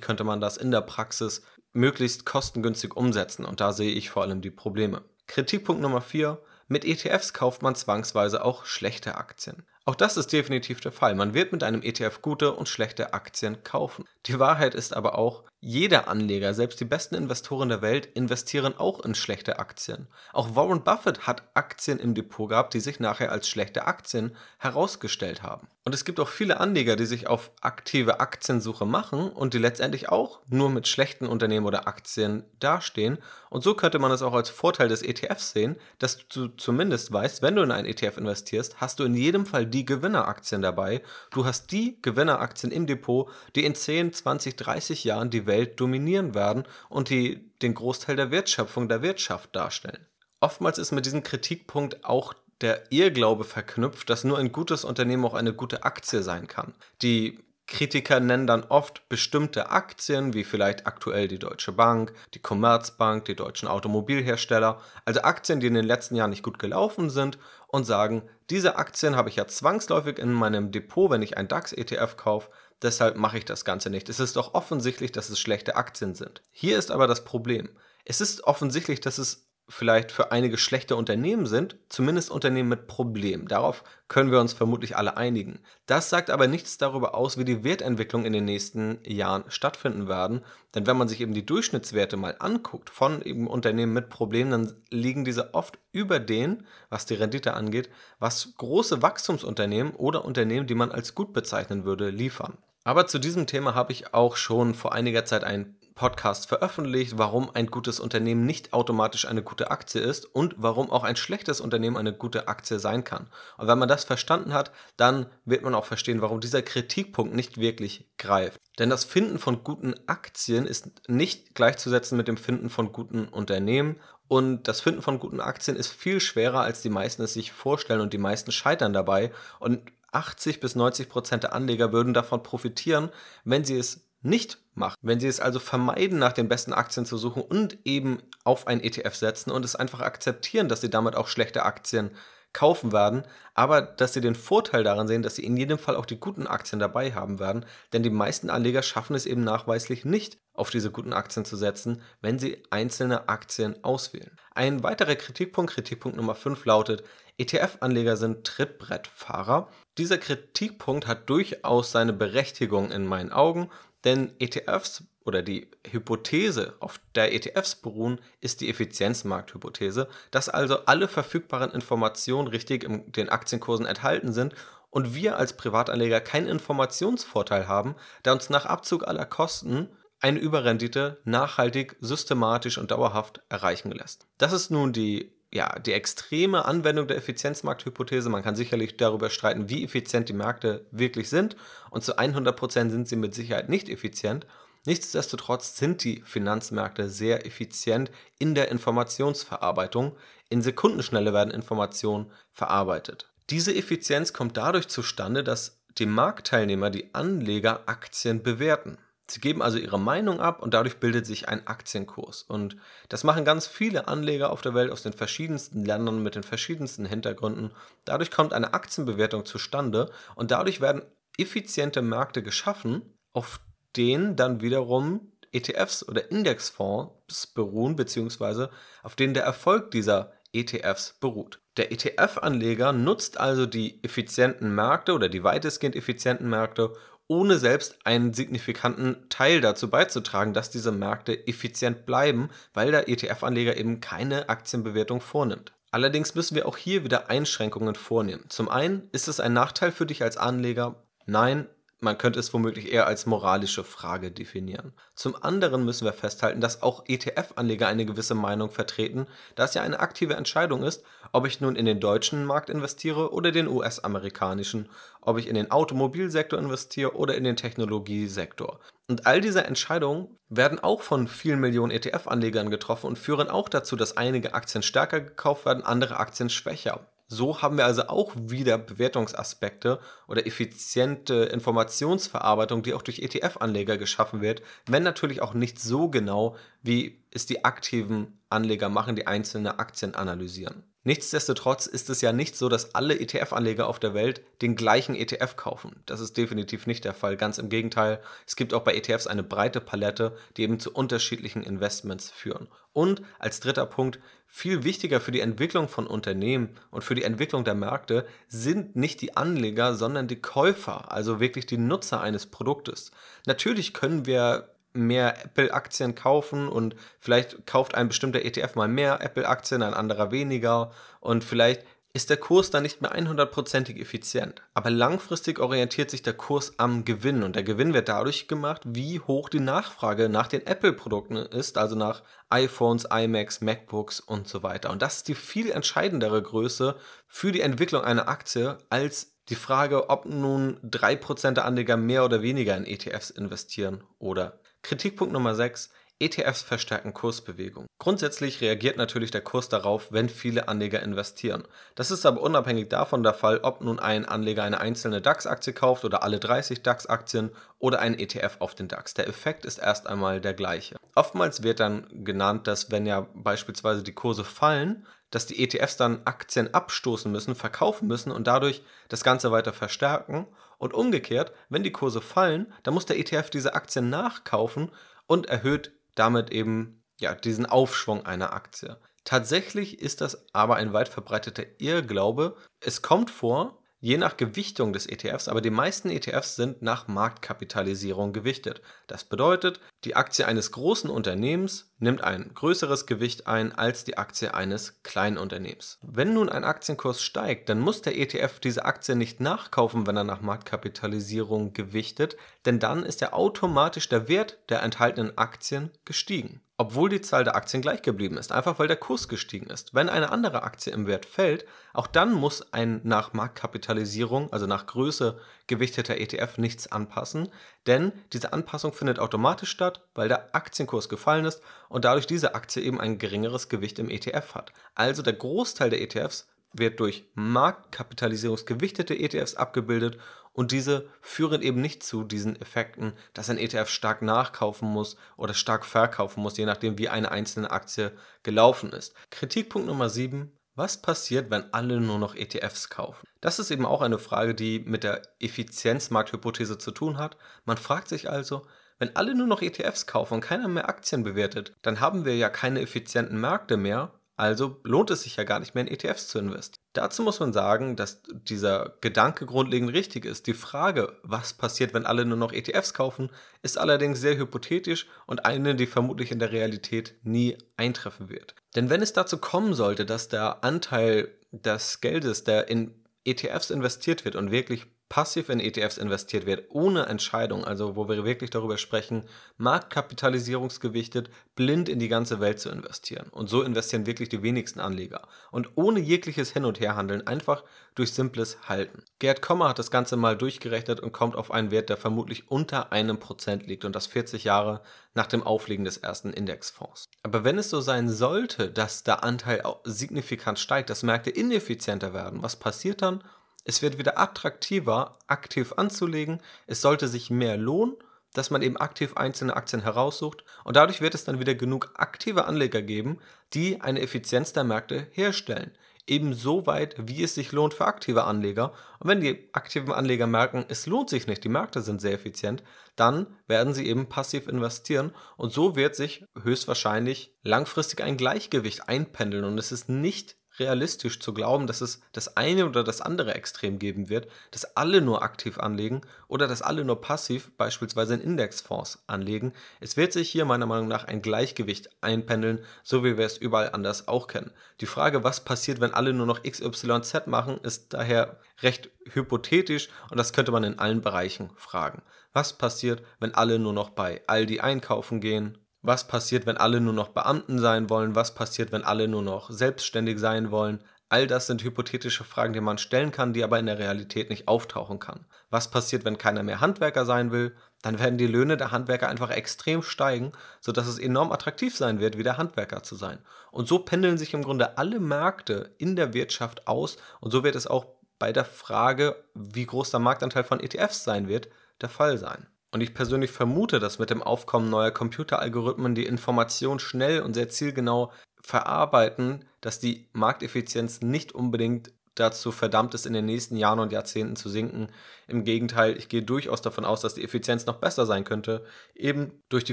[0.00, 1.42] könnte man das in der Praxis
[1.72, 3.44] möglichst kostengünstig umsetzen.
[3.44, 5.02] Und da sehe ich vor allem die Probleme.
[5.26, 6.40] Kritikpunkt Nummer 4.
[6.68, 9.62] Mit ETFs kauft man zwangsweise auch schlechte Aktien.
[9.88, 11.14] Auch das ist definitiv der Fall.
[11.14, 14.04] Man wird mit einem ETF gute und schlechte Aktien kaufen.
[14.26, 19.04] Die Wahrheit ist aber auch, jeder Anleger, selbst die besten Investoren der Welt, investieren auch
[19.04, 20.06] in schlechte Aktien.
[20.32, 25.42] Auch Warren Buffett hat Aktien im Depot gehabt, die sich nachher als schlechte Aktien herausgestellt
[25.42, 25.68] haben.
[25.84, 30.08] Und es gibt auch viele Anleger, die sich auf aktive Aktiensuche machen und die letztendlich
[30.08, 33.18] auch nur mit schlechten Unternehmen oder Aktien dastehen.
[33.50, 37.40] Und so könnte man es auch als Vorteil des ETFs sehen, dass du zumindest weißt,
[37.40, 41.02] wenn du in einen ETF investierst, hast du in jedem Fall die Gewinneraktien dabei.
[41.30, 46.34] Du hast die Gewinneraktien im Depot, die in 10, 20, 30 Jahren die Welt dominieren
[46.34, 50.06] werden und die den Großteil der Wertschöpfung der Wirtschaft darstellen.
[50.40, 55.34] Oftmals ist mit diesem Kritikpunkt auch der Irrglaube verknüpft, dass nur ein gutes Unternehmen auch
[55.34, 56.74] eine gute Aktie sein kann.
[57.02, 63.24] Die Kritiker nennen dann oft bestimmte Aktien, wie vielleicht aktuell die Deutsche Bank, die Commerzbank,
[63.24, 67.84] die deutschen Automobilhersteller, also Aktien, die in den letzten Jahren nicht gut gelaufen sind und
[67.84, 72.50] sagen, diese Aktien habe ich ja zwangsläufig in meinem Depot, wenn ich ein DAX-ETF kaufe,
[72.82, 74.08] deshalb mache ich das Ganze nicht.
[74.08, 76.42] Es ist doch offensichtlich, dass es schlechte Aktien sind.
[76.52, 77.68] Hier ist aber das Problem.
[78.04, 83.48] Es ist offensichtlich, dass es vielleicht für einige schlechte Unternehmen sind, zumindest Unternehmen mit Problemen.
[83.48, 85.58] Darauf können wir uns vermutlich alle einigen.
[85.86, 90.42] Das sagt aber nichts darüber aus, wie die Wertentwicklung in den nächsten Jahren stattfinden werden.
[90.74, 94.72] Denn wenn man sich eben die Durchschnittswerte mal anguckt von eben Unternehmen mit Problemen, dann
[94.90, 100.76] liegen diese oft über den, was die Rendite angeht, was große Wachstumsunternehmen oder Unternehmen, die
[100.76, 102.58] man als gut bezeichnen würde, liefern.
[102.84, 107.50] Aber zu diesem Thema habe ich auch schon vor einiger Zeit ein Podcast veröffentlicht, warum
[107.52, 111.96] ein gutes Unternehmen nicht automatisch eine gute Aktie ist und warum auch ein schlechtes Unternehmen
[111.96, 113.26] eine gute Aktie sein kann.
[113.56, 117.58] Und wenn man das verstanden hat, dann wird man auch verstehen, warum dieser Kritikpunkt nicht
[117.58, 118.60] wirklich greift.
[118.78, 123.96] Denn das Finden von guten Aktien ist nicht gleichzusetzen mit dem Finden von guten Unternehmen
[124.28, 128.00] und das Finden von guten Aktien ist viel schwerer, als die meisten es sich vorstellen
[128.00, 129.32] und die meisten scheitern dabei.
[129.60, 129.80] Und
[130.12, 133.10] 80 bis 90 Prozent der Anleger würden davon profitieren,
[133.44, 134.96] wenn sie es nicht machen.
[135.02, 138.82] Wenn Sie es also vermeiden, nach den besten Aktien zu suchen und eben auf ein
[138.82, 142.10] ETF setzen und es einfach akzeptieren, dass Sie damit auch schlechte Aktien
[142.56, 146.06] kaufen werden, aber dass sie den Vorteil daran sehen, dass sie in jedem Fall auch
[146.06, 150.38] die guten Aktien dabei haben werden, denn die meisten Anleger schaffen es eben nachweislich nicht,
[150.54, 154.34] auf diese guten Aktien zu setzen, wenn sie einzelne Aktien auswählen.
[154.54, 157.04] Ein weiterer Kritikpunkt, Kritikpunkt Nummer 5 lautet,
[157.36, 159.68] ETF-Anleger sind Trittbrettfahrer.
[159.98, 163.68] Dieser Kritikpunkt hat durchaus seine Berechtigung in meinen Augen
[164.04, 171.08] denn ETFs oder die Hypothese, auf der ETFs beruhen, ist die Effizienzmarkthypothese, dass also alle
[171.08, 174.54] verfügbaren Informationen richtig in den Aktienkursen enthalten sind
[174.90, 179.88] und wir als Privatanleger keinen Informationsvorteil haben, der uns nach Abzug aller Kosten
[180.20, 184.26] eine Überrendite nachhaltig, systematisch und dauerhaft erreichen lässt.
[184.38, 188.28] Das ist nun die ja, die extreme Anwendung der Effizienzmarkthypothese.
[188.28, 191.56] Man kann sicherlich darüber streiten, wie effizient die Märkte wirklich sind.
[191.90, 194.46] Und zu 100% sind sie mit Sicherheit nicht effizient.
[194.84, 200.16] Nichtsdestotrotz sind die Finanzmärkte sehr effizient in der Informationsverarbeitung.
[200.48, 203.28] In Sekundenschnelle werden Informationen verarbeitet.
[203.50, 208.98] Diese Effizienz kommt dadurch zustande, dass die Marktteilnehmer, die Anleger Aktien bewerten.
[209.28, 212.42] Sie geben also ihre Meinung ab und dadurch bildet sich ein Aktienkurs.
[212.42, 212.76] Und
[213.08, 217.06] das machen ganz viele Anleger auf der Welt aus den verschiedensten Ländern mit den verschiedensten
[217.06, 217.72] Hintergründen.
[218.04, 221.02] Dadurch kommt eine Aktienbewertung zustande und dadurch werden
[221.38, 223.02] effiziente Märkte geschaffen,
[223.32, 223.60] auf
[223.96, 228.70] denen dann wiederum ETFs oder Indexfonds beruhen, beziehungsweise
[229.02, 231.60] auf denen der Erfolg dieser ETFs beruht.
[231.76, 236.94] Der ETF-Anleger nutzt also die effizienten Märkte oder die weitestgehend effizienten Märkte,
[237.28, 243.76] ohne selbst einen signifikanten Teil dazu beizutragen, dass diese Märkte effizient bleiben, weil der ETF-Anleger
[243.76, 245.72] eben keine Aktienbewertung vornimmt.
[245.90, 248.44] Allerdings müssen wir auch hier wieder Einschränkungen vornehmen.
[248.48, 251.02] Zum einen ist es ein Nachteil für dich als Anleger?
[251.26, 251.66] Nein,
[252.00, 254.92] man könnte es womöglich eher als moralische Frage definieren.
[255.14, 259.82] Zum anderen müssen wir festhalten, dass auch ETF-Anleger eine gewisse Meinung vertreten, da es ja
[259.82, 264.88] eine aktive Entscheidung ist, ob ich nun in den deutschen Markt investiere oder den US-amerikanischen,
[265.22, 268.78] ob ich in den Automobilsektor investiere oder in den Technologiesektor.
[269.08, 273.96] Und all diese Entscheidungen werden auch von vielen Millionen ETF-Anlegern getroffen und führen auch dazu,
[273.96, 277.06] dass einige Aktien stärker gekauft werden, andere Aktien schwächer.
[277.28, 284.40] So haben wir also auch wieder Bewertungsaspekte oder effiziente Informationsverarbeitung, die auch durch ETF-Anleger geschaffen
[284.40, 289.80] wird, wenn natürlich auch nicht so genau, wie es die aktiven Anleger machen, die einzelne
[289.80, 290.84] Aktien analysieren.
[291.06, 295.54] Nichtsdestotrotz ist es ja nicht so, dass alle ETF-Anleger auf der Welt den gleichen ETF
[295.54, 296.02] kaufen.
[296.04, 297.36] Das ist definitiv nicht der Fall.
[297.36, 301.62] Ganz im Gegenteil, es gibt auch bei ETFs eine breite Palette, die eben zu unterschiedlichen
[301.62, 302.66] Investments führen.
[302.92, 307.62] Und als dritter Punkt, viel wichtiger für die Entwicklung von Unternehmen und für die Entwicklung
[307.62, 313.12] der Märkte sind nicht die Anleger, sondern die Käufer, also wirklich die Nutzer eines Produktes.
[313.46, 319.82] Natürlich können wir mehr Apple-Aktien kaufen und vielleicht kauft ein bestimmter ETF mal mehr Apple-Aktien,
[319.82, 321.82] ein anderer weniger und vielleicht
[322.16, 324.62] ist der Kurs dann nicht mehr 100%ig effizient.
[324.72, 329.20] Aber langfristig orientiert sich der Kurs am Gewinn und der Gewinn wird dadurch gemacht, wie
[329.20, 334.88] hoch die Nachfrage nach den Apple-Produkten ist, also nach iPhones, iMacs, MacBooks und so weiter.
[334.88, 340.08] Und das ist die viel entscheidendere Größe für die Entwicklung einer Aktie als die Frage,
[340.08, 345.90] ob nun 3% der Anleger mehr oder weniger in ETFs investieren oder Kritikpunkt Nummer 6.
[346.20, 347.86] ETFs verstärken Kursbewegung.
[347.98, 351.64] Grundsätzlich reagiert natürlich der Kurs darauf, wenn viele Anleger investieren.
[351.96, 356.04] Das ist aber unabhängig davon der Fall, ob nun ein Anleger eine einzelne DAX-Aktie kauft
[356.04, 357.50] oder alle 30 DAX-Aktien
[357.80, 359.14] oder einen ETF auf den DAX.
[359.14, 360.94] Der Effekt ist erst einmal der gleiche.
[361.16, 366.20] Oftmals wird dann genannt, dass wenn ja beispielsweise die Kurse fallen, dass die ETFs dann
[366.26, 370.46] Aktien abstoßen müssen, verkaufen müssen und dadurch das Ganze weiter verstärken
[370.78, 374.90] und umgekehrt, wenn die Kurse fallen, dann muss der ETF diese Aktien nachkaufen
[375.26, 378.98] und erhöht damit eben ja, diesen Aufschwung einer Aktie.
[379.24, 382.56] Tatsächlich ist das aber ein weit verbreiteter Irrglaube.
[382.80, 388.32] Es kommt vor, je nach Gewichtung des ETFs, aber die meisten ETFs sind nach Marktkapitalisierung
[388.32, 388.82] gewichtet.
[389.06, 394.52] Das bedeutet, die Aktie eines großen Unternehmens nimmt ein größeres Gewicht ein als die Aktie
[394.54, 395.98] eines kleinen Unternehmens.
[396.02, 400.24] Wenn nun ein Aktienkurs steigt, dann muss der ETF diese Aktie nicht nachkaufen, wenn er
[400.24, 407.08] nach Marktkapitalisierung gewichtet, denn dann ist ja automatisch der Wert der enthaltenen Aktien gestiegen obwohl
[407.08, 409.94] die Zahl der Aktien gleich geblieben ist, einfach weil der Kurs gestiegen ist.
[409.94, 414.86] Wenn eine andere Aktie im Wert fällt, auch dann muss ein nach Marktkapitalisierung, also nach
[414.86, 417.48] Größe gewichteter ETF nichts anpassen,
[417.86, 422.82] denn diese Anpassung findet automatisch statt, weil der Aktienkurs gefallen ist und dadurch diese Aktie
[422.82, 424.72] eben ein geringeres Gewicht im ETF hat.
[424.94, 430.18] Also der Großteil der ETFs wird durch marktkapitalisierungsgewichtete ETFs abgebildet
[430.56, 435.52] und diese führen eben nicht zu diesen Effekten, dass ein ETF stark nachkaufen muss oder
[435.52, 439.14] stark verkaufen muss, je nachdem wie eine einzelne Aktie gelaufen ist.
[439.30, 440.50] Kritikpunkt Nummer 7.
[440.74, 443.26] Was passiert, wenn alle nur noch ETFs kaufen?
[443.42, 447.36] Das ist eben auch eine Frage, die mit der Effizienzmarkthypothese zu tun hat.
[447.66, 448.66] Man fragt sich also,
[448.98, 452.48] wenn alle nur noch ETFs kaufen und keiner mehr Aktien bewertet, dann haben wir ja
[452.48, 456.38] keine effizienten Märkte mehr also lohnt es sich ja gar nicht mehr in ETFs zu
[456.38, 456.84] investieren.
[456.96, 460.46] Dazu muss man sagen, dass dieser Gedanke grundlegend richtig ist.
[460.46, 463.30] Die Frage, was passiert, wenn alle nur noch ETFs kaufen,
[463.62, 468.54] ist allerdings sehr hypothetisch und eine, die vermutlich in der Realität nie eintreffen wird.
[468.74, 474.24] Denn wenn es dazu kommen sollte, dass der Anteil des Geldes, der in ETFs investiert
[474.24, 478.76] wird und wirklich passiv in ETFs investiert wird, ohne Entscheidung, also wo wir wirklich darüber
[478.76, 479.24] sprechen,
[479.56, 483.28] marktkapitalisierungsgewichtet blind in die ganze Welt zu investieren.
[483.30, 485.22] Und so investieren wirklich die wenigsten Anleger.
[485.50, 489.04] Und ohne jegliches Hin- und Herhandeln, einfach durch simples Halten.
[489.18, 492.92] Gerd Kommer hat das Ganze mal durchgerechnet und kommt auf einen Wert, der vermutlich unter
[492.92, 494.82] einem Prozent liegt und das 40 Jahre
[495.14, 497.08] nach dem Auflegen des ersten Indexfonds.
[497.22, 502.42] Aber wenn es so sein sollte, dass der Anteil signifikant steigt, dass Märkte ineffizienter werden,
[502.42, 503.24] was passiert dann?
[503.68, 506.40] Es wird wieder attraktiver, aktiv anzulegen.
[506.68, 507.96] Es sollte sich mehr lohnen,
[508.32, 510.44] dass man eben aktiv einzelne Aktien heraussucht.
[510.62, 513.18] Und dadurch wird es dann wieder genug aktive Anleger geben,
[513.54, 515.72] die eine Effizienz der Märkte herstellen.
[516.06, 518.72] Eben so weit, wie es sich lohnt für aktive Anleger.
[519.00, 522.62] Und wenn die aktiven Anleger merken, es lohnt sich nicht, die Märkte sind sehr effizient,
[522.94, 525.12] dann werden sie eben passiv investieren.
[525.36, 529.42] Und so wird sich höchstwahrscheinlich langfristig ein Gleichgewicht einpendeln.
[529.42, 533.78] Und es ist nicht realistisch zu glauben, dass es das eine oder das andere Extrem
[533.78, 539.02] geben wird, dass alle nur aktiv anlegen oder dass alle nur passiv beispielsweise in Indexfonds
[539.06, 539.52] anlegen.
[539.80, 543.70] Es wird sich hier meiner Meinung nach ein Gleichgewicht einpendeln, so wie wir es überall
[543.72, 544.50] anders auch kennen.
[544.80, 550.16] Die Frage, was passiert, wenn alle nur noch XYZ machen, ist daher recht hypothetisch und
[550.16, 552.02] das könnte man in allen Bereichen fragen.
[552.32, 556.92] Was passiert, wenn alle nur noch bei Aldi einkaufen gehen was passiert, wenn alle nur
[556.92, 558.14] noch Beamten sein wollen?
[558.14, 560.82] Was passiert, wenn alle nur noch selbstständig sein wollen?
[561.08, 564.48] All das sind hypothetische Fragen, die man stellen kann, die aber in der Realität nicht
[564.48, 565.24] auftauchen kann.
[565.50, 567.54] Was passiert, wenn keiner mehr Handwerker sein will?
[567.82, 572.18] Dann werden die Löhne der Handwerker einfach extrem steigen, sodass es enorm attraktiv sein wird,
[572.18, 573.20] wieder Handwerker zu sein.
[573.52, 577.54] Und so pendeln sich im Grunde alle Märkte in der Wirtschaft aus und so wird
[577.54, 577.86] es auch
[578.18, 581.48] bei der Frage, wie groß der Marktanteil von ETFs sein wird,
[581.80, 582.48] der Fall sein.
[582.76, 587.48] Und ich persönlich vermute, dass mit dem Aufkommen neuer Computeralgorithmen die Information schnell und sehr
[587.48, 588.12] zielgenau
[588.42, 594.36] verarbeiten, dass die Markteffizienz nicht unbedingt dazu verdammt ist, in den nächsten Jahren und Jahrzehnten
[594.36, 594.88] zu sinken.
[595.26, 598.62] Im Gegenteil, ich gehe durchaus davon aus, dass die Effizienz noch besser sein könnte,
[598.94, 599.72] eben durch die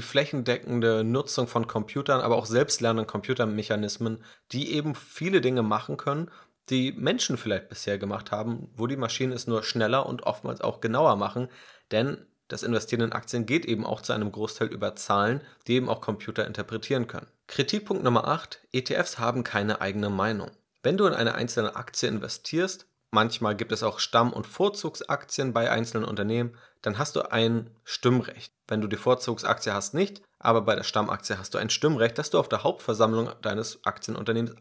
[0.00, 6.30] flächendeckende Nutzung von Computern, aber auch selbstlernenden Computermechanismen, die eben viele Dinge machen können,
[6.70, 10.80] die Menschen vielleicht bisher gemacht haben, wo die Maschinen es nur schneller und oftmals auch
[10.80, 11.48] genauer machen.
[11.90, 15.88] Denn das Investieren in Aktien geht eben auch zu einem Großteil über Zahlen, die eben
[15.88, 17.26] auch Computer interpretieren können.
[17.46, 18.60] Kritikpunkt Nummer 8.
[18.72, 20.50] ETFs haben keine eigene Meinung.
[20.82, 25.70] Wenn du in eine einzelne Aktie investierst, manchmal gibt es auch Stamm- und Vorzugsaktien bei
[25.70, 28.52] einzelnen Unternehmen, dann hast du ein Stimmrecht.
[28.68, 32.28] Wenn du die Vorzugsaktie hast, nicht, aber bei der Stammaktie hast du ein Stimmrecht, das
[32.28, 34.54] du auf der Hauptversammlung deines Aktienunternehmens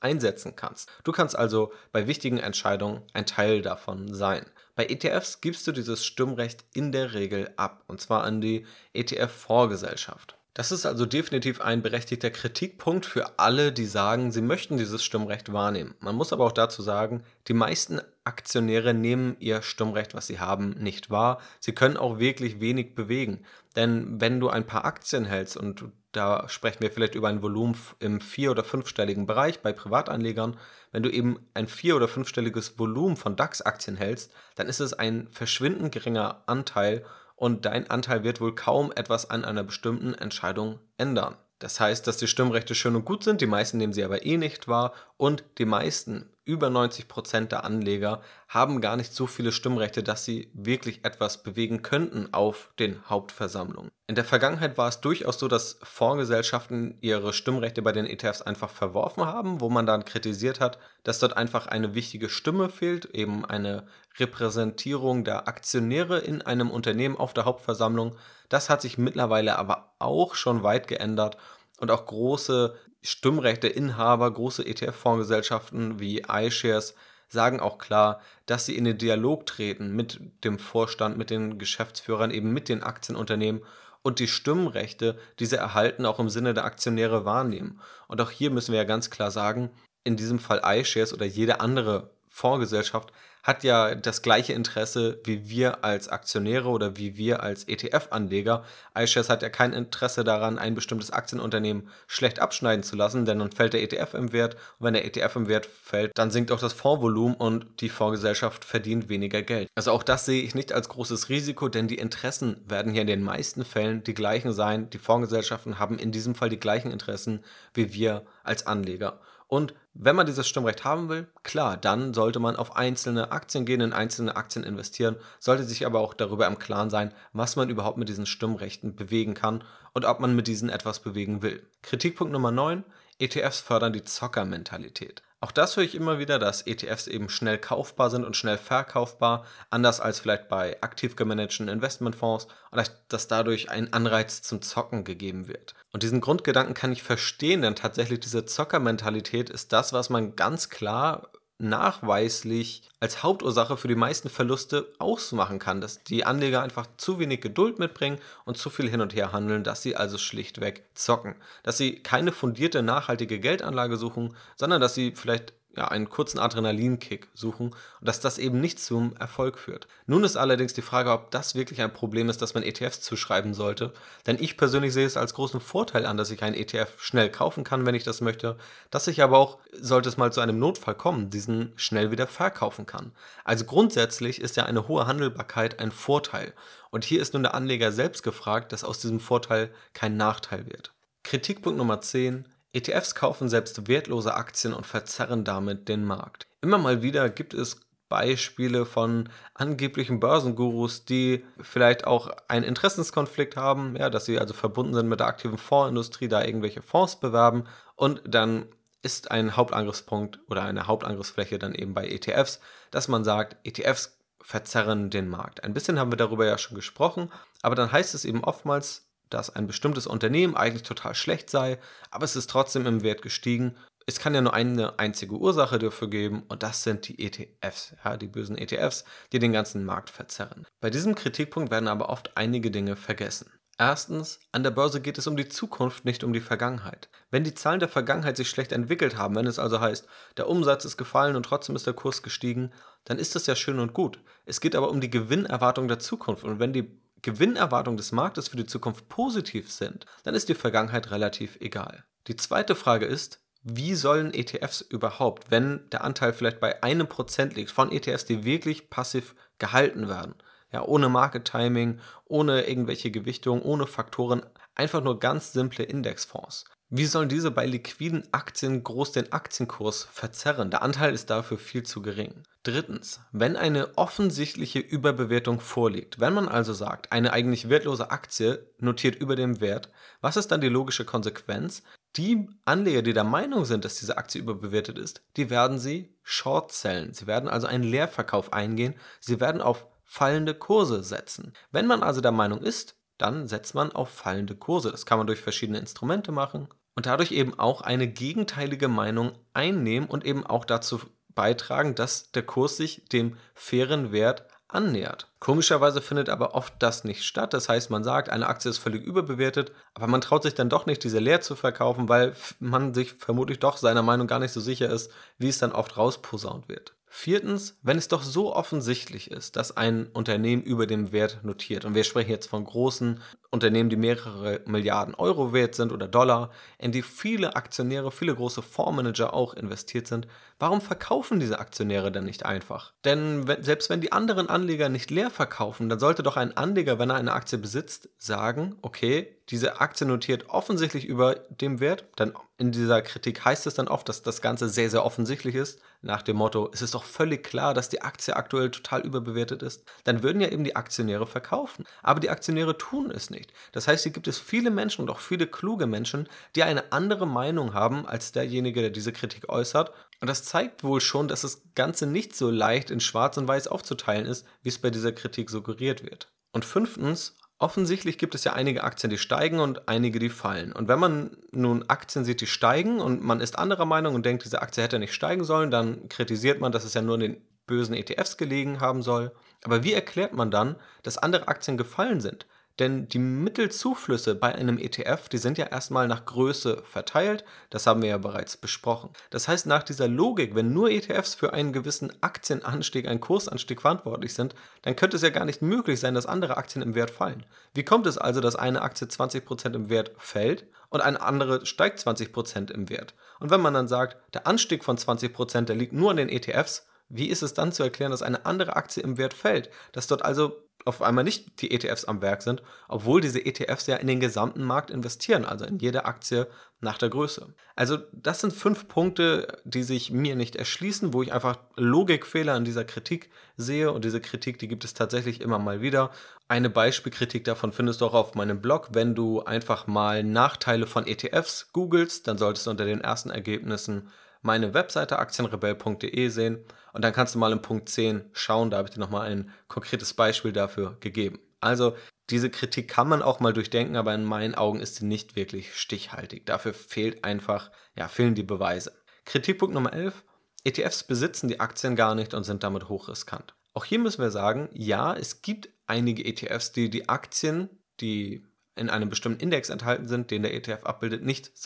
[0.00, 0.90] einsetzen kannst.
[1.04, 4.44] Du kannst also bei wichtigen Entscheidungen ein Teil davon sein.
[4.80, 8.64] Bei ETFs gibst du dieses Stimmrecht in der Regel ab, und zwar an die
[8.94, 10.38] ETF-Vorgesellschaft.
[10.54, 15.52] Das ist also definitiv ein berechtigter Kritikpunkt für alle, die sagen, sie möchten dieses Stimmrecht
[15.52, 15.96] wahrnehmen.
[16.00, 20.70] Man muss aber auch dazu sagen, die meisten Aktionäre nehmen ihr Stimmrecht, was sie haben,
[20.78, 21.42] nicht wahr.
[21.58, 23.44] Sie können auch wirklich wenig bewegen.
[23.76, 27.76] Denn wenn du ein paar Aktien hältst und da sprechen wir vielleicht über ein Volumen
[28.00, 30.58] im vier- oder fünfstelligen Bereich bei Privatanlegern,
[30.90, 35.28] wenn du eben ein vier- oder fünfstelliges Volumen von DAX-Aktien hältst, dann ist es ein
[35.30, 37.04] verschwindend geringer Anteil
[37.36, 41.36] und dein Anteil wird wohl kaum etwas an einer bestimmten Entscheidung ändern.
[41.60, 44.36] Das heißt, dass die Stimmrechte schön und gut sind, die meisten nehmen sie aber eh
[44.36, 49.52] nicht wahr und die meisten über 90 Prozent der Anleger haben gar nicht so viele
[49.52, 53.92] Stimmrechte, dass sie wirklich etwas bewegen könnten auf den Hauptversammlungen.
[54.08, 58.68] In der Vergangenheit war es durchaus so, dass Fondsgesellschaften ihre Stimmrechte bei den ETFs einfach
[58.68, 63.44] verworfen haben, wo man dann kritisiert hat, dass dort einfach eine wichtige Stimme fehlt, eben
[63.44, 63.86] eine
[64.18, 68.16] Repräsentierung der Aktionäre in einem Unternehmen auf der Hauptversammlung.
[68.48, 71.36] Das hat sich mittlerweile aber auch schon weit geändert
[71.78, 76.94] und auch große Stimmrechteinhaber, große ETF-Fondsgesellschaften wie iShares
[77.28, 82.30] sagen auch klar, dass sie in den Dialog treten mit dem Vorstand, mit den Geschäftsführern,
[82.30, 83.62] eben mit den Aktienunternehmen
[84.02, 87.80] und die Stimmrechte, die sie erhalten, auch im Sinne der Aktionäre wahrnehmen.
[88.08, 89.70] Und auch hier müssen wir ja ganz klar sagen,
[90.04, 95.84] in diesem Fall iShares oder jede andere Fondsgesellschaft hat ja das gleiche Interesse wie wir
[95.84, 98.64] als Aktionäre oder wie wir als ETF-Anleger.
[98.96, 103.52] iShares hat ja kein Interesse daran, ein bestimmtes Aktienunternehmen schlecht abschneiden zu lassen, denn dann
[103.52, 106.60] fällt der ETF im Wert und wenn der ETF im Wert fällt, dann sinkt auch
[106.60, 109.68] das Fondsvolumen und die Fondsgesellschaft verdient weniger Geld.
[109.74, 113.06] Also auch das sehe ich nicht als großes Risiko, denn die Interessen werden hier in
[113.06, 114.90] den meisten Fällen die gleichen sein.
[114.90, 119.20] Die Fondsgesellschaften haben in diesem Fall die gleichen Interessen wie wir als Anleger.
[119.50, 123.80] Und wenn man dieses Stimmrecht haben will, klar, dann sollte man auf einzelne Aktien gehen,
[123.80, 127.98] in einzelne Aktien investieren, sollte sich aber auch darüber im Klaren sein, was man überhaupt
[127.98, 131.66] mit diesen Stimmrechten bewegen kann und ob man mit diesen etwas bewegen will.
[131.82, 132.84] Kritikpunkt Nummer 9.
[133.18, 135.24] ETFs fördern die Zockermentalität.
[135.42, 139.46] Auch das höre ich immer wieder, dass ETFs eben schnell kaufbar sind und schnell verkaufbar,
[139.70, 145.48] anders als vielleicht bei aktiv gemanagten Investmentfonds und dass dadurch ein Anreiz zum Zocken gegeben
[145.48, 145.74] wird.
[145.92, 150.68] Und diesen Grundgedanken kann ich verstehen, denn tatsächlich diese Zockermentalität ist das, was man ganz
[150.68, 157.18] klar nachweislich als Hauptursache für die meisten Verluste ausmachen kann, dass die Anleger einfach zu
[157.18, 161.36] wenig Geduld mitbringen und zu viel hin und her handeln, dass sie also schlichtweg zocken,
[161.62, 167.28] dass sie keine fundierte nachhaltige Geldanlage suchen, sondern dass sie vielleicht ja, einen kurzen Adrenalinkick
[167.34, 169.86] suchen und dass das eben nicht zum Erfolg führt.
[170.06, 173.54] Nun ist allerdings die Frage, ob das wirklich ein Problem ist, das man ETFs zuschreiben
[173.54, 173.92] sollte.
[174.26, 177.62] Denn ich persönlich sehe es als großen Vorteil an, dass ich einen ETF schnell kaufen
[177.62, 178.56] kann, wenn ich das möchte,
[178.90, 182.86] dass ich aber auch, sollte es mal zu einem Notfall kommen, diesen schnell wieder verkaufen
[182.86, 183.12] kann.
[183.44, 186.52] Also grundsätzlich ist ja eine hohe Handelbarkeit ein Vorteil.
[186.90, 190.92] Und hier ist nun der Anleger selbst gefragt, dass aus diesem Vorteil kein Nachteil wird.
[191.22, 192.46] Kritikpunkt Nummer 10.
[192.72, 196.46] ETFs kaufen selbst wertlose Aktien und verzerren damit den Markt.
[196.60, 203.96] Immer mal wieder gibt es Beispiele von angeblichen Börsengurus, die vielleicht auch einen Interessenskonflikt haben,
[203.96, 207.64] ja, dass sie also verbunden sind mit der aktiven Fondsindustrie, da irgendwelche Fonds bewerben
[207.96, 208.66] und dann
[209.02, 215.10] ist ein Hauptangriffspunkt oder eine Hauptangriffsfläche dann eben bei ETFs, dass man sagt, ETFs verzerren
[215.10, 215.64] den Markt.
[215.64, 217.30] Ein bisschen haben wir darüber ja schon gesprochen,
[217.62, 221.78] aber dann heißt es eben oftmals, dass ein bestimmtes Unternehmen eigentlich total schlecht sei,
[222.10, 226.08] aber es ist trotzdem im Wert gestiegen es kann ja nur eine einzige Ursache dafür
[226.08, 230.66] geben und das sind die ETFs, ja, die bösen ETFs, die den ganzen Markt verzerren.
[230.80, 233.50] Bei diesem Kritikpunkt werden aber oft einige Dinge vergessen.
[233.78, 237.08] Erstens, an der Börse geht es um die Zukunft, nicht um die Vergangenheit.
[237.30, 240.84] Wenn die Zahlen der Vergangenheit sich schlecht entwickelt haben, wenn es also heißt, der Umsatz
[240.84, 242.72] ist gefallen und trotzdem ist der Kurs gestiegen,
[243.04, 244.18] dann ist das ja schön und gut.
[244.44, 248.56] Es geht aber um die Gewinnerwartung der Zukunft und wenn die Gewinnerwartungen des Marktes für
[248.56, 252.04] die Zukunft positiv sind, dann ist die Vergangenheit relativ egal.
[252.26, 257.56] Die zweite Frage ist, wie sollen ETFs überhaupt, wenn der Anteil vielleicht bei einem Prozent
[257.56, 260.34] liegt, von ETFs, die wirklich passiv gehalten werden,
[260.72, 264.42] ja, ohne Market Timing, ohne irgendwelche Gewichtungen, ohne Faktoren,
[264.74, 266.64] einfach nur ganz simple Indexfonds.
[266.88, 270.70] Wie sollen diese bei liquiden Aktien groß den Aktienkurs verzerren?
[270.70, 272.42] Der Anteil ist dafür viel zu gering.
[272.62, 279.14] Drittens, wenn eine offensichtliche Überbewertung vorliegt, wenn man also sagt, eine eigentlich wertlose Aktie notiert
[279.14, 281.82] über dem Wert, was ist dann die logische Konsequenz?
[282.16, 286.72] Die Anleger, die der Meinung sind, dass diese Aktie überbewertet ist, die werden sie short
[286.72, 287.14] sellen.
[287.14, 288.94] Sie werden also einen Leerverkauf eingehen.
[289.20, 291.54] Sie werden auf fallende Kurse setzen.
[291.70, 294.90] Wenn man also der Meinung ist, dann setzt man auf fallende Kurse.
[294.90, 300.08] Das kann man durch verschiedene Instrumente machen und dadurch eben auch eine gegenteilige Meinung einnehmen
[300.08, 301.00] und eben auch dazu
[301.34, 305.28] beitragen, dass der Kurs sich dem fairen Wert annähert.
[305.40, 307.54] Komischerweise findet aber oft das nicht statt.
[307.54, 310.86] Das heißt, man sagt, eine Aktie ist völlig überbewertet, aber man traut sich dann doch
[310.86, 314.60] nicht, diese leer zu verkaufen, weil man sich vermutlich doch seiner Meinung gar nicht so
[314.60, 316.94] sicher ist, wie es dann oft rausposaunt wird.
[317.12, 321.96] Viertens, wenn es doch so offensichtlich ist, dass ein Unternehmen über dem Wert notiert, und
[321.96, 323.20] wir sprechen jetzt von großen
[323.52, 328.62] Unternehmen, die mehrere Milliarden Euro wert sind oder Dollar, in die viele Aktionäre, viele große
[328.62, 330.28] Fondsmanager auch investiert sind,
[330.60, 332.92] warum verkaufen diese Aktionäre denn nicht einfach?
[333.04, 337.00] Denn wenn, selbst wenn die anderen Anleger nicht leer verkaufen, dann sollte doch ein Anleger,
[337.00, 342.04] wenn er eine Aktie besitzt, sagen, okay, diese Aktie notiert offensichtlich über dem Wert.
[342.14, 345.80] Dann in dieser Kritik heißt es dann oft, dass das Ganze sehr, sehr offensichtlich ist.
[346.02, 349.82] Nach dem Motto, es ist doch völlig klar, dass die Aktie aktuell total überbewertet ist.
[350.04, 351.84] Dann würden ja eben die Aktionäre verkaufen.
[352.02, 353.39] Aber die Aktionäre tun es nicht.
[353.72, 357.26] Das heißt, hier gibt es viele Menschen und auch viele kluge Menschen, die eine andere
[357.26, 359.92] Meinung haben als derjenige, der diese Kritik äußert.
[360.20, 363.68] Und das zeigt wohl schon, dass das Ganze nicht so leicht in Schwarz und Weiß
[363.68, 366.32] aufzuteilen ist, wie es bei dieser Kritik suggeriert wird.
[366.52, 370.72] Und fünftens, Offensichtlich gibt es ja einige Aktien, die steigen und einige, die fallen.
[370.72, 374.46] Und wenn man nun Aktien sieht, die steigen und man ist anderer Meinung und denkt,
[374.46, 377.42] diese Aktie hätte nicht steigen sollen, dann kritisiert man, dass es ja nur in den
[377.66, 379.32] bösen ETFs gelegen haben soll.
[379.62, 382.46] Aber wie erklärt man dann, dass andere Aktien gefallen sind?
[382.78, 387.44] Denn die Mittelzuflüsse bei einem ETF, die sind ja erstmal nach Größe verteilt.
[387.68, 389.10] Das haben wir ja bereits besprochen.
[389.28, 394.32] Das heißt, nach dieser Logik, wenn nur ETFs für einen gewissen Aktienanstieg, einen Kursanstieg verantwortlich
[394.32, 397.44] sind, dann könnte es ja gar nicht möglich sein, dass andere Aktien im Wert fallen.
[397.74, 401.98] Wie kommt es also, dass eine Aktie 20% im Wert fällt und eine andere steigt
[401.98, 403.14] 20% im Wert?
[403.40, 406.86] Und wenn man dann sagt, der Anstieg von 20%, der liegt nur an den ETFs,
[407.10, 409.68] wie ist es dann zu erklären, dass eine andere Aktie im Wert fällt?
[409.92, 413.96] Dass dort also auf einmal nicht die ETFs am Werk sind, obwohl diese ETFs ja
[413.96, 416.46] in den gesamten Markt investieren, also in jede Aktie
[416.80, 417.52] nach der Größe.
[417.76, 422.64] Also das sind fünf Punkte, die sich mir nicht erschließen, wo ich einfach Logikfehler in
[422.64, 426.10] dieser Kritik sehe und diese Kritik, die gibt es tatsächlich immer mal wieder.
[426.48, 428.88] Eine Beispielkritik davon findest du auch auf meinem Blog.
[428.92, 434.10] Wenn du einfach mal Nachteile von ETFs googelst, dann solltest du unter den ersten Ergebnissen
[434.42, 438.88] meine Webseite aktienrebell.de sehen und dann kannst du mal im Punkt 10 schauen, da habe
[438.88, 441.38] ich dir nochmal ein konkretes Beispiel dafür gegeben.
[441.60, 441.94] Also
[442.30, 445.74] diese Kritik kann man auch mal durchdenken, aber in meinen Augen ist sie nicht wirklich
[445.74, 446.46] stichhaltig.
[446.46, 448.92] Dafür fehlt einfach, ja, fehlen die Beweise.
[449.24, 450.24] Kritikpunkt Nummer 11.
[450.64, 453.54] ETFs besitzen die Aktien gar nicht und sind damit hochriskant.
[453.72, 457.68] Auch hier müssen wir sagen, ja, es gibt einige ETFs, die die Aktien,
[458.00, 461.56] die in einem bestimmten Index enthalten sind, den der ETF abbildet, nicht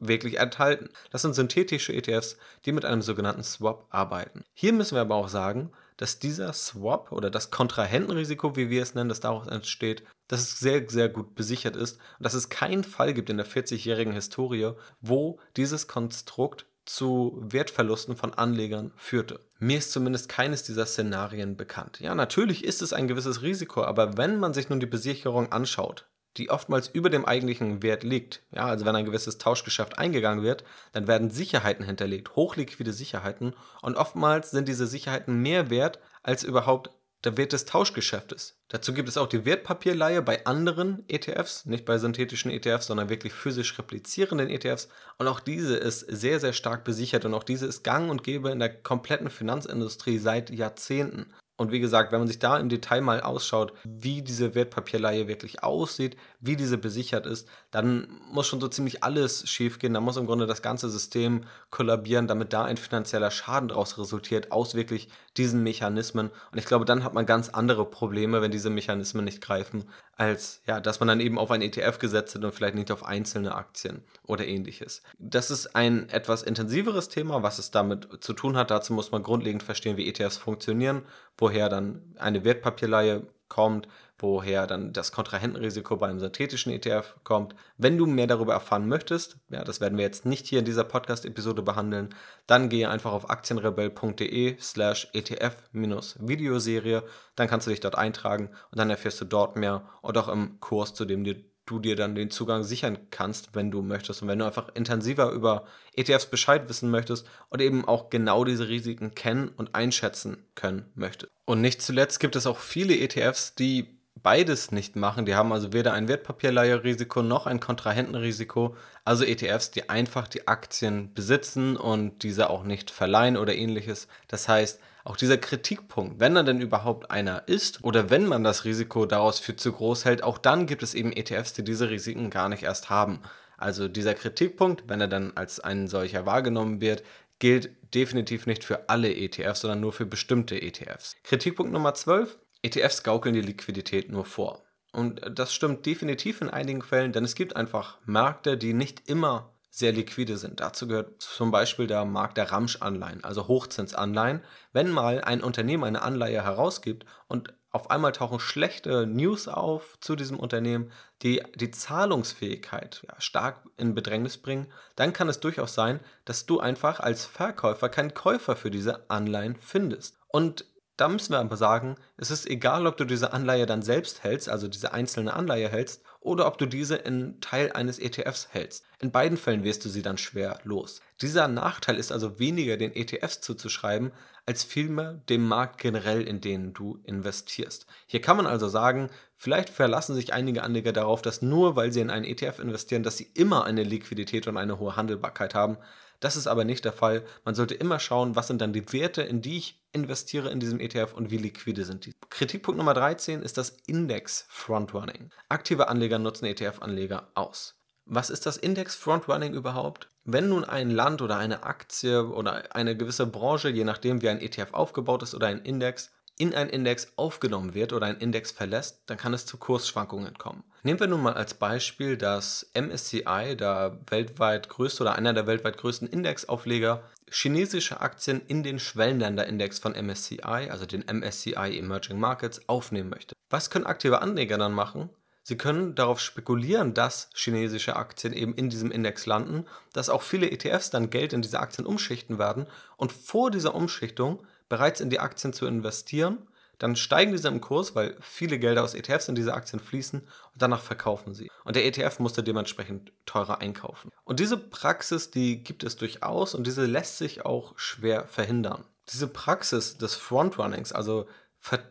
[0.00, 0.88] wirklich enthalten.
[1.10, 4.44] Das sind synthetische ETFs, die mit einem sogenannten Swap arbeiten.
[4.54, 8.94] Hier müssen wir aber auch sagen, dass dieser Swap oder das Kontrahentenrisiko, wie wir es
[8.94, 12.84] nennen, das daraus entsteht, dass es sehr, sehr gut besichert ist und dass es keinen
[12.84, 19.40] Fall gibt in der 40-jährigen Historie, wo dieses Konstrukt zu Wertverlusten von Anlegern führte.
[19.58, 22.00] Mir ist zumindest keines dieser Szenarien bekannt.
[22.00, 26.08] Ja, natürlich ist es ein gewisses Risiko, aber wenn man sich nun die Besicherung anschaut,
[26.36, 28.42] die oftmals über dem eigentlichen Wert liegt.
[28.52, 33.96] Ja, also wenn ein gewisses Tauschgeschäft eingegangen wird, dann werden Sicherheiten hinterlegt, hochliquide Sicherheiten und
[33.96, 36.90] oftmals sind diese Sicherheiten mehr wert als überhaupt
[37.24, 38.56] der Wert des Tauschgeschäftes.
[38.68, 43.32] Dazu gibt es auch die Wertpapierleihe bei anderen ETFs, nicht bei synthetischen ETFs, sondern wirklich
[43.32, 44.88] physisch replizierenden ETFs.
[45.18, 48.50] Und auch diese ist sehr, sehr stark besichert und auch diese ist gang und gäbe
[48.50, 51.26] in der kompletten Finanzindustrie seit Jahrzehnten.
[51.60, 55.62] Und wie gesagt, wenn man sich da im Detail mal ausschaut, wie diese Wertpapierleihe wirklich
[55.62, 59.92] aussieht, wie diese besichert ist, dann muss schon so ziemlich alles schiefgehen.
[59.92, 64.52] Da muss im Grunde das ganze System kollabieren, damit da ein finanzieller Schaden daraus resultiert,
[64.52, 66.30] aus wirklich diesen Mechanismen.
[66.50, 69.84] Und ich glaube, dann hat man ganz andere Probleme, wenn diese Mechanismen nicht greifen,
[70.16, 73.04] als ja, dass man dann eben auf ein ETF gesetzt hat und vielleicht nicht auf
[73.04, 75.02] einzelne Aktien oder ähnliches.
[75.18, 78.70] Das ist ein etwas intensiveres Thema, was es damit zu tun hat.
[78.70, 81.02] Dazu muss man grundlegend verstehen, wie ETFs funktionieren,
[81.40, 87.54] woher dann eine Wertpapierleihe kommt, woher dann das Kontrahentenrisiko bei einem synthetischen ETF kommt.
[87.78, 90.84] Wenn du mehr darüber erfahren möchtest, ja, das werden wir jetzt nicht hier in dieser
[90.84, 92.14] Podcast-Episode behandeln,
[92.46, 97.02] dann gehe einfach auf aktienrebell.de slash ETF-Videoserie,
[97.34, 100.60] dann kannst du dich dort eintragen und dann erfährst du dort mehr und auch im
[100.60, 101.34] Kurs, zu dem du
[101.70, 104.22] du dir dann den Zugang sichern kannst, wenn du möchtest.
[104.22, 108.68] Und wenn du einfach intensiver über ETFs Bescheid wissen möchtest und eben auch genau diese
[108.68, 111.30] Risiken kennen und einschätzen können möchtest.
[111.44, 115.26] Und nicht zuletzt gibt es auch viele ETFs, die beides nicht machen.
[115.26, 118.76] Die haben also weder ein Wertpapierleiherisiko noch ein Kontrahentenrisiko.
[119.04, 124.08] Also ETFs, die einfach die Aktien besitzen und diese auch nicht verleihen oder ähnliches.
[124.28, 128.64] Das heißt, auch dieser Kritikpunkt, wenn er denn überhaupt einer ist oder wenn man das
[128.64, 132.30] Risiko daraus für zu groß hält, auch dann gibt es eben ETFs, die diese Risiken
[132.30, 133.20] gar nicht erst haben.
[133.56, 137.02] Also dieser Kritikpunkt, wenn er dann als ein solcher wahrgenommen wird,
[137.38, 141.16] gilt definitiv nicht für alle ETFs, sondern nur für bestimmte ETFs.
[141.24, 142.38] Kritikpunkt Nummer 12.
[142.62, 144.62] ETFs gaukeln die Liquidität nur vor.
[144.92, 149.52] Und das stimmt definitiv in einigen Fällen, denn es gibt einfach Märkte, die nicht immer
[149.70, 150.58] sehr liquide sind.
[150.58, 154.42] Dazu gehört zum Beispiel der Markt der Ramsch-Anleihen, also Hochzinsanleihen.
[154.72, 160.16] Wenn mal ein Unternehmen eine Anleihe herausgibt und auf einmal tauchen schlechte News auf zu
[160.16, 160.90] diesem Unternehmen,
[161.22, 166.58] die die Zahlungsfähigkeit ja, stark in Bedrängnis bringen, dann kann es durchaus sein, dass du
[166.58, 170.18] einfach als Verkäufer keinen Käufer für diese Anleihen findest.
[170.26, 170.64] Und
[171.00, 174.48] da müssen wir aber sagen, es ist egal, ob du diese Anleihe dann selbst hältst,
[174.48, 178.84] also diese einzelne Anleihe hältst, oder ob du diese in Teil eines ETFs hältst.
[178.98, 181.00] In beiden Fällen wirst du sie dann schwer los.
[181.22, 184.12] Dieser Nachteil ist also weniger den ETFs zuzuschreiben,
[184.44, 187.86] als vielmehr dem Markt generell, in den du investierst.
[188.06, 192.00] Hier kann man also sagen, vielleicht verlassen sich einige Anleger darauf, dass nur weil sie
[192.00, 195.78] in einen ETF investieren, dass sie immer eine Liquidität und eine hohe Handelbarkeit haben.
[196.20, 197.24] Das ist aber nicht der Fall.
[197.44, 200.78] Man sollte immer schauen, was sind dann die Werte, in die ich investiere in diesem
[200.78, 202.14] ETF und wie liquide sind die.
[202.28, 205.30] Kritikpunkt Nummer 13 ist das Index Frontrunning.
[205.48, 207.74] Aktive Anleger nutzen ETF-Anleger aus.
[208.04, 210.10] Was ist das Index Frontrunning überhaupt?
[210.24, 214.40] Wenn nun ein Land oder eine Aktie oder eine gewisse Branche, je nachdem wie ein
[214.40, 219.02] ETF aufgebaut ist oder ein Index, in ein Index aufgenommen wird oder ein Index verlässt,
[219.06, 220.64] dann kann es zu Kursschwankungen kommen.
[220.82, 225.76] Nehmen wir nun mal als Beispiel das MSCI, der weltweit größte oder einer der weltweit
[225.76, 233.10] größten Indexaufleger, chinesische Aktien in den Schwellenländerindex von MSCI, also den MSCI Emerging Markets, aufnehmen
[233.10, 233.34] möchte.
[233.50, 235.10] Was können aktive Anleger dann machen?
[235.42, 240.50] Sie können darauf spekulieren, dass chinesische Aktien eben in diesem Index landen, dass auch viele
[240.50, 245.20] ETFs dann Geld in diese Aktien umschichten werden und vor dieser Umschichtung bereits in die
[245.20, 246.38] Aktien zu investieren.
[246.78, 250.28] Dann steigen diese im Kurs, weil viele Gelder aus ETFs in diese Aktien fließen und
[250.56, 251.50] danach verkaufen sie.
[251.64, 254.10] Und der ETF musste dementsprechend teurer einkaufen.
[254.24, 258.84] Und diese Praxis, die gibt es durchaus und diese lässt sich auch schwer verhindern.
[259.12, 261.26] Diese Praxis des Frontrunnings, also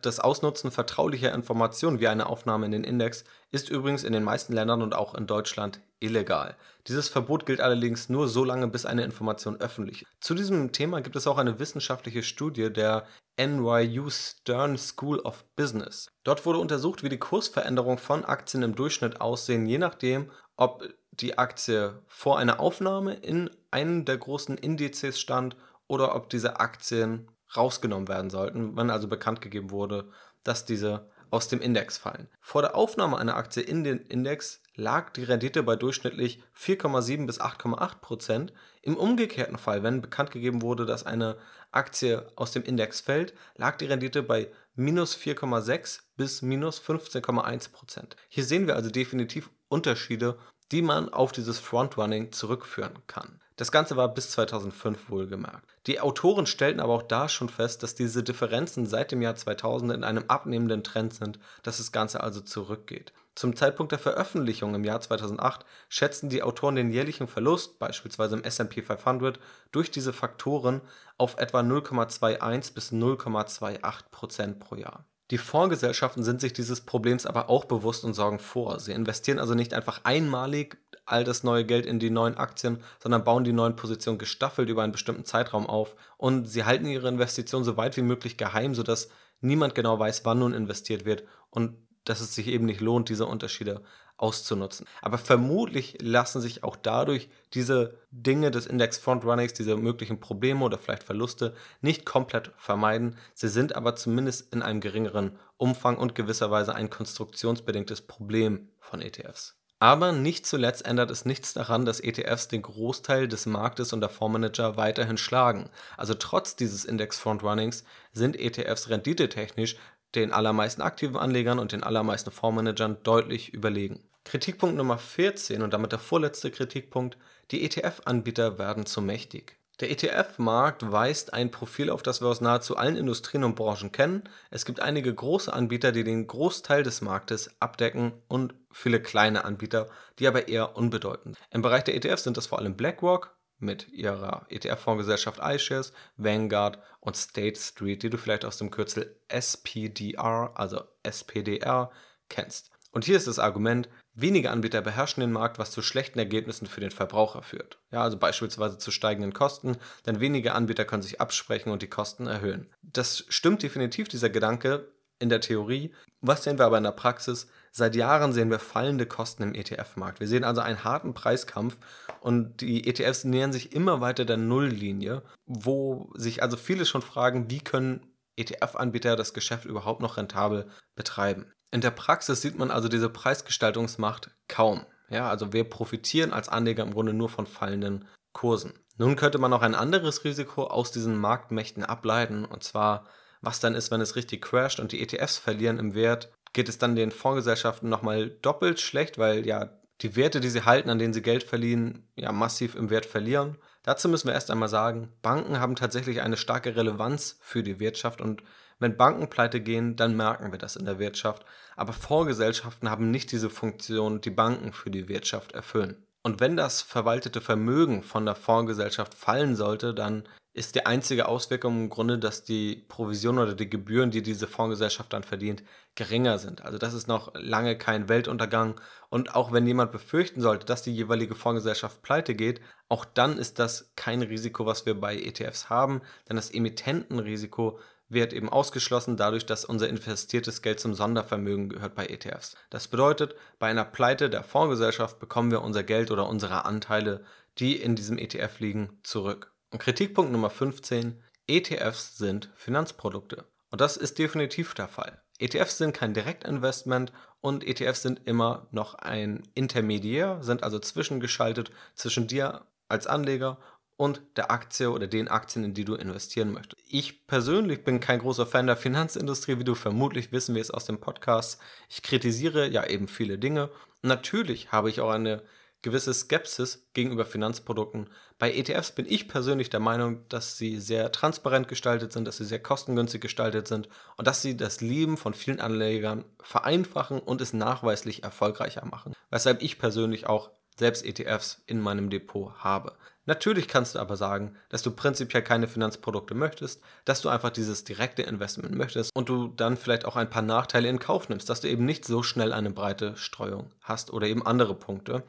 [0.02, 4.52] das Ausnutzen vertraulicher Informationen wie eine Aufnahme in den Index ist übrigens in den meisten
[4.52, 6.56] Ländern und auch in Deutschland illegal.
[6.86, 10.10] Dieses Verbot gilt allerdings nur so lange, bis eine Information öffentlich ist.
[10.20, 13.06] Zu diesem Thema gibt es auch eine wissenschaftliche Studie der
[13.38, 16.10] NYU Stern School of Business.
[16.24, 21.38] Dort wurde untersucht, wie die Kursveränderungen von Aktien im Durchschnitt aussehen, je nachdem, ob die
[21.38, 28.08] Aktie vor einer Aufnahme in einen der großen Indizes stand oder ob diese Aktien rausgenommen
[28.08, 30.08] werden sollten, wenn also bekannt gegeben wurde,
[30.44, 32.28] dass diese aus dem Index fallen.
[32.40, 37.40] Vor der Aufnahme einer Aktie in den Index lag die Rendite bei durchschnittlich 4,7 bis
[37.40, 38.52] 8,8 Prozent.
[38.82, 41.36] Im umgekehrten Fall, wenn bekannt gegeben wurde, dass eine
[41.70, 48.16] Aktie aus dem Index fällt, lag die Rendite bei minus 4,6 bis minus 15,1 Prozent.
[48.28, 50.38] Hier sehen wir also definitiv Unterschiede,
[50.72, 53.40] die man auf dieses Frontrunning zurückführen kann.
[53.60, 55.68] Das Ganze war bis 2005 wohlgemerkt.
[55.86, 59.92] Die Autoren stellten aber auch da schon fest, dass diese Differenzen seit dem Jahr 2000
[59.92, 63.12] in einem abnehmenden Trend sind, dass das Ganze also zurückgeht.
[63.34, 68.44] Zum Zeitpunkt der Veröffentlichung im Jahr 2008 schätzten die Autoren den jährlichen Verlust, beispielsweise im
[68.44, 69.38] S&P 500,
[69.72, 70.80] durch diese Faktoren
[71.18, 75.04] auf etwa 0,21 bis 0,28 Prozent pro Jahr.
[75.30, 78.80] Die Fondsgesellschaften sind sich dieses Problems aber auch bewusst und sorgen vor.
[78.80, 80.78] Sie investieren also nicht einfach einmalig
[81.10, 84.82] all das neue Geld in die neuen Aktien, sondern bauen die neuen Positionen gestaffelt über
[84.82, 89.08] einen bestimmten Zeitraum auf und sie halten ihre Investitionen so weit wie möglich geheim, sodass
[89.40, 93.26] niemand genau weiß, wann nun investiert wird und dass es sich eben nicht lohnt, diese
[93.26, 93.82] Unterschiede
[94.16, 94.86] auszunutzen.
[95.00, 100.78] Aber vermutlich lassen sich auch dadurch diese Dinge des Index Frontrunnings, diese möglichen Probleme oder
[100.78, 103.16] vielleicht Verluste nicht komplett vermeiden.
[103.34, 109.59] Sie sind aber zumindest in einem geringeren Umfang und gewisserweise ein konstruktionsbedingtes Problem von ETFs.
[109.82, 114.10] Aber nicht zuletzt ändert es nichts daran, dass ETFs den Großteil des Marktes und der
[114.10, 115.70] Fondsmanager weiterhin schlagen.
[115.96, 119.76] Also trotz dieses Index Frontrunnings sind ETFs renditetechnisch
[120.14, 124.02] den allermeisten aktiven Anlegern und den allermeisten Fondsmanagern deutlich überlegen.
[124.24, 127.16] Kritikpunkt Nummer 14 und damit der vorletzte Kritikpunkt,
[127.50, 129.59] die ETF-Anbieter werden zu mächtig.
[129.80, 134.24] Der ETF-Markt weist ein Profil auf, das wir aus nahezu allen Industrien und Branchen kennen.
[134.50, 139.88] Es gibt einige große Anbieter, die den Großteil des Marktes abdecken und viele kleine Anbieter,
[140.18, 141.36] die aber eher unbedeutend.
[141.36, 141.46] sind.
[141.50, 147.16] Im Bereich der ETFs sind das vor allem BlackRock mit ihrer ETF-Fondsgesellschaft iShares, Vanguard und
[147.16, 151.90] State Street, die du vielleicht aus dem Kürzel SPDR, also SPDR,
[152.28, 152.70] kennst.
[152.92, 156.80] Und hier ist das Argument, wenige Anbieter beherrschen den Markt, was zu schlechten Ergebnissen für
[156.80, 157.78] den Verbraucher führt.
[157.92, 159.76] Ja, also beispielsweise zu steigenden Kosten,
[160.06, 162.68] denn wenige Anbieter können sich absprechen und die Kosten erhöhen.
[162.82, 164.88] Das stimmt definitiv, dieser Gedanke
[165.20, 165.94] in der Theorie.
[166.20, 167.48] Was sehen wir aber in der Praxis?
[167.70, 170.18] Seit Jahren sehen wir fallende Kosten im ETF-Markt.
[170.18, 171.76] Wir sehen also einen harten Preiskampf
[172.20, 177.50] und die ETFs nähern sich immer weiter der Nulllinie, wo sich also viele schon fragen,
[177.50, 181.52] wie können ETF-Anbieter das Geschäft überhaupt noch rentabel betreiben.
[181.70, 184.84] In der Praxis sieht man also diese Preisgestaltungsmacht kaum.
[185.08, 188.74] Ja, also wir profitieren als Anleger im Grunde nur von fallenden Kursen.
[188.96, 193.06] Nun könnte man auch ein anderes Risiko aus diesen Marktmächten ableiten, und zwar,
[193.40, 196.78] was dann ist, wenn es richtig crasht und die ETFs verlieren im Wert, geht es
[196.78, 199.70] dann den Fondsgesellschaften nochmal doppelt schlecht, weil ja
[200.02, 203.58] die Werte, die sie halten, an denen sie Geld verliehen, ja massiv im Wert verlieren.
[203.82, 208.20] Dazu müssen wir erst einmal sagen, Banken haben tatsächlich eine starke Relevanz für die Wirtschaft
[208.20, 208.42] und
[208.80, 211.44] wenn Banken pleite gehen, dann merken wir das in der Wirtschaft.
[211.76, 215.96] Aber Fondsgesellschaften haben nicht diese Funktion, die Banken für die Wirtschaft erfüllen.
[216.22, 221.84] Und wenn das verwaltete Vermögen von der Fondsgesellschaft fallen sollte, dann ist die einzige Auswirkung
[221.84, 225.62] im Grunde, dass die Provision oder die Gebühren, die diese Fondsgesellschaft dann verdient,
[225.94, 226.62] geringer sind.
[226.64, 228.80] Also das ist noch lange kein Weltuntergang.
[229.10, 233.58] Und auch wenn jemand befürchten sollte, dass die jeweilige Fondsgesellschaft pleite geht, auch dann ist
[233.58, 237.78] das kein Risiko, was wir bei ETFs haben, denn das Emittentenrisiko
[238.10, 242.56] wird eben ausgeschlossen dadurch, dass unser investiertes Geld zum Sondervermögen gehört bei ETFs.
[242.68, 247.24] Das bedeutet, bei einer Pleite der Fondsgesellschaft bekommen wir unser Geld oder unsere Anteile,
[247.58, 249.52] die in diesem ETF liegen, zurück.
[249.70, 253.44] Und Kritikpunkt Nummer 15, ETFs sind Finanzprodukte.
[253.70, 255.22] Und das ist definitiv der Fall.
[255.38, 262.26] ETFs sind kein Direktinvestment und ETFs sind immer noch ein Intermediär, sind also zwischengeschaltet zwischen
[262.26, 263.58] dir als Anleger
[264.00, 266.82] und der Aktie oder den Aktien, in die du investieren möchtest.
[266.88, 271.00] Ich persönlich bin kein großer Fan der Finanzindustrie, wie du vermutlich wissen wirst aus dem
[271.00, 271.60] Podcast.
[271.90, 273.68] Ich kritisiere ja eben viele Dinge.
[274.00, 275.42] Natürlich habe ich auch eine
[275.82, 278.08] gewisse Skepsis gegenüber Finanzprodukten.
[278.38, 282.46] Bei ETFs bin ich persönlich der Meinung, dass sie sehr transparent gestaltet sind, dass sie
[282.46, 287.52] sehr kostengünstig gestaltet sind und dass sie das Leben von vielen Anlegern vereinfachen und es
[287.52, 289.12] nachweislich erfolgreicher machen.
[289.28, 292.96] Weshalb ich persönlich auch selbst ETFs in meinem Depot habe.
[293.26, 297.84] Natürlich kannst du aber sagen, dass du prinzipiell keine Finanzprodukte möchtest, dass du einfach dieses
[297.84, 301.60] direkte Investment möchtest und du dann vielleicht auch ein paar Nachteile in Kauf nimmst, dass
[301.60, 305.22] du eben nicht so schnell eine breite Streuung hast oder eben andere Punkte,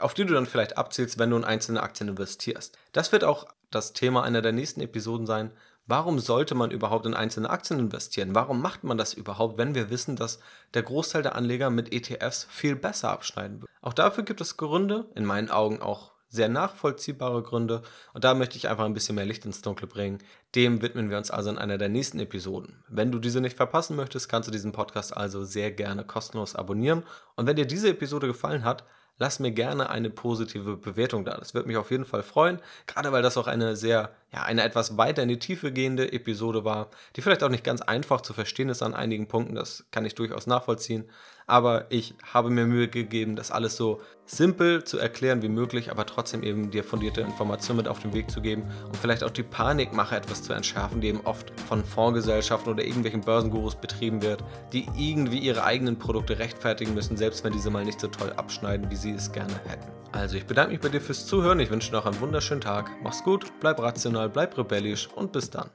[0.00, 2.78] auf die du dann vielleicht abzielst, wenn du in einzelne Aktien investierst.
[2.92, 5.50] Das wird auch das Thema einer der nächsten Episoden sein.
[5.86, 8.34] Warum sollte man überhaupt in einzelne Aktien investieren?
[8.34, 10.38] Warum macht man das überhaupt, wenn wir wissen, dass
[10.74, 13.70] der Großteil der Anleger mit ETFs viel besser abschneiden wird?
[13.80, 17.82] Auch dafür gibt es Gründe, in meinen Augen auch sehr nachvollziehbare Gründe
[18.14, 20.18] und da möchte ich einfach ein bisschen mehr Licht ins Dunkle bringen.
[20.54, 22.82] Dem widmen wir uns also in einer der nächsten Episoden.
[22.88, 27.02] Wenn du diese nicht verpassen möchtest, kannst du diesen Podcast also sehr gerne kostenlos abonnieren
[27.36, 28.84] und wenn dir diese Episode gefallen hat,
[29.18, 31.36] lass mir gerne eine positive Bewertung da.
[31.36, 34.62] Das würde mich auf jeden Fall freuen, gerade weil das auch eine sehr ja, eine
[34.62, 38.32] etwas weiter in die Tiefe gehende Episode war, die vielleicht auch nicht ganz einfach zu
[38.32, 41.08] verstehen ist an einigen Punkten, das kann ich durchaus nachvollziehen.
[41.48, 46.04] Aber ich habe mir Mühe gegeben, das alles so simpel zu erklären wie möglich, aber
[46.04, 49.42] trotzdem eben dir fundierte Informationen mit auf den Weg zu geben und vielleicht auch die
[49.42, 54.44] Panikmache etwas zu entschärfen, die eben oft von Fondsgesellschaften oder irgendwelchen Börsengurus betrieben wird,
[54.74, 58.90] die irgendwie ihre eigenen Produkte rechtfertigen müssen, selbst wenn diese mal nicht so toll abschneiden,
[58.90, 59.88] wie sie es gerne hätten.
[60.12, 62.90] Also ich bedanke mich bei dir fürs Zuhören, ich wünsche dir noch einen wunderschönen Tag,
[63.02, 65.70] mach's gut, bleib rational, bleib rebellisch und bis dann.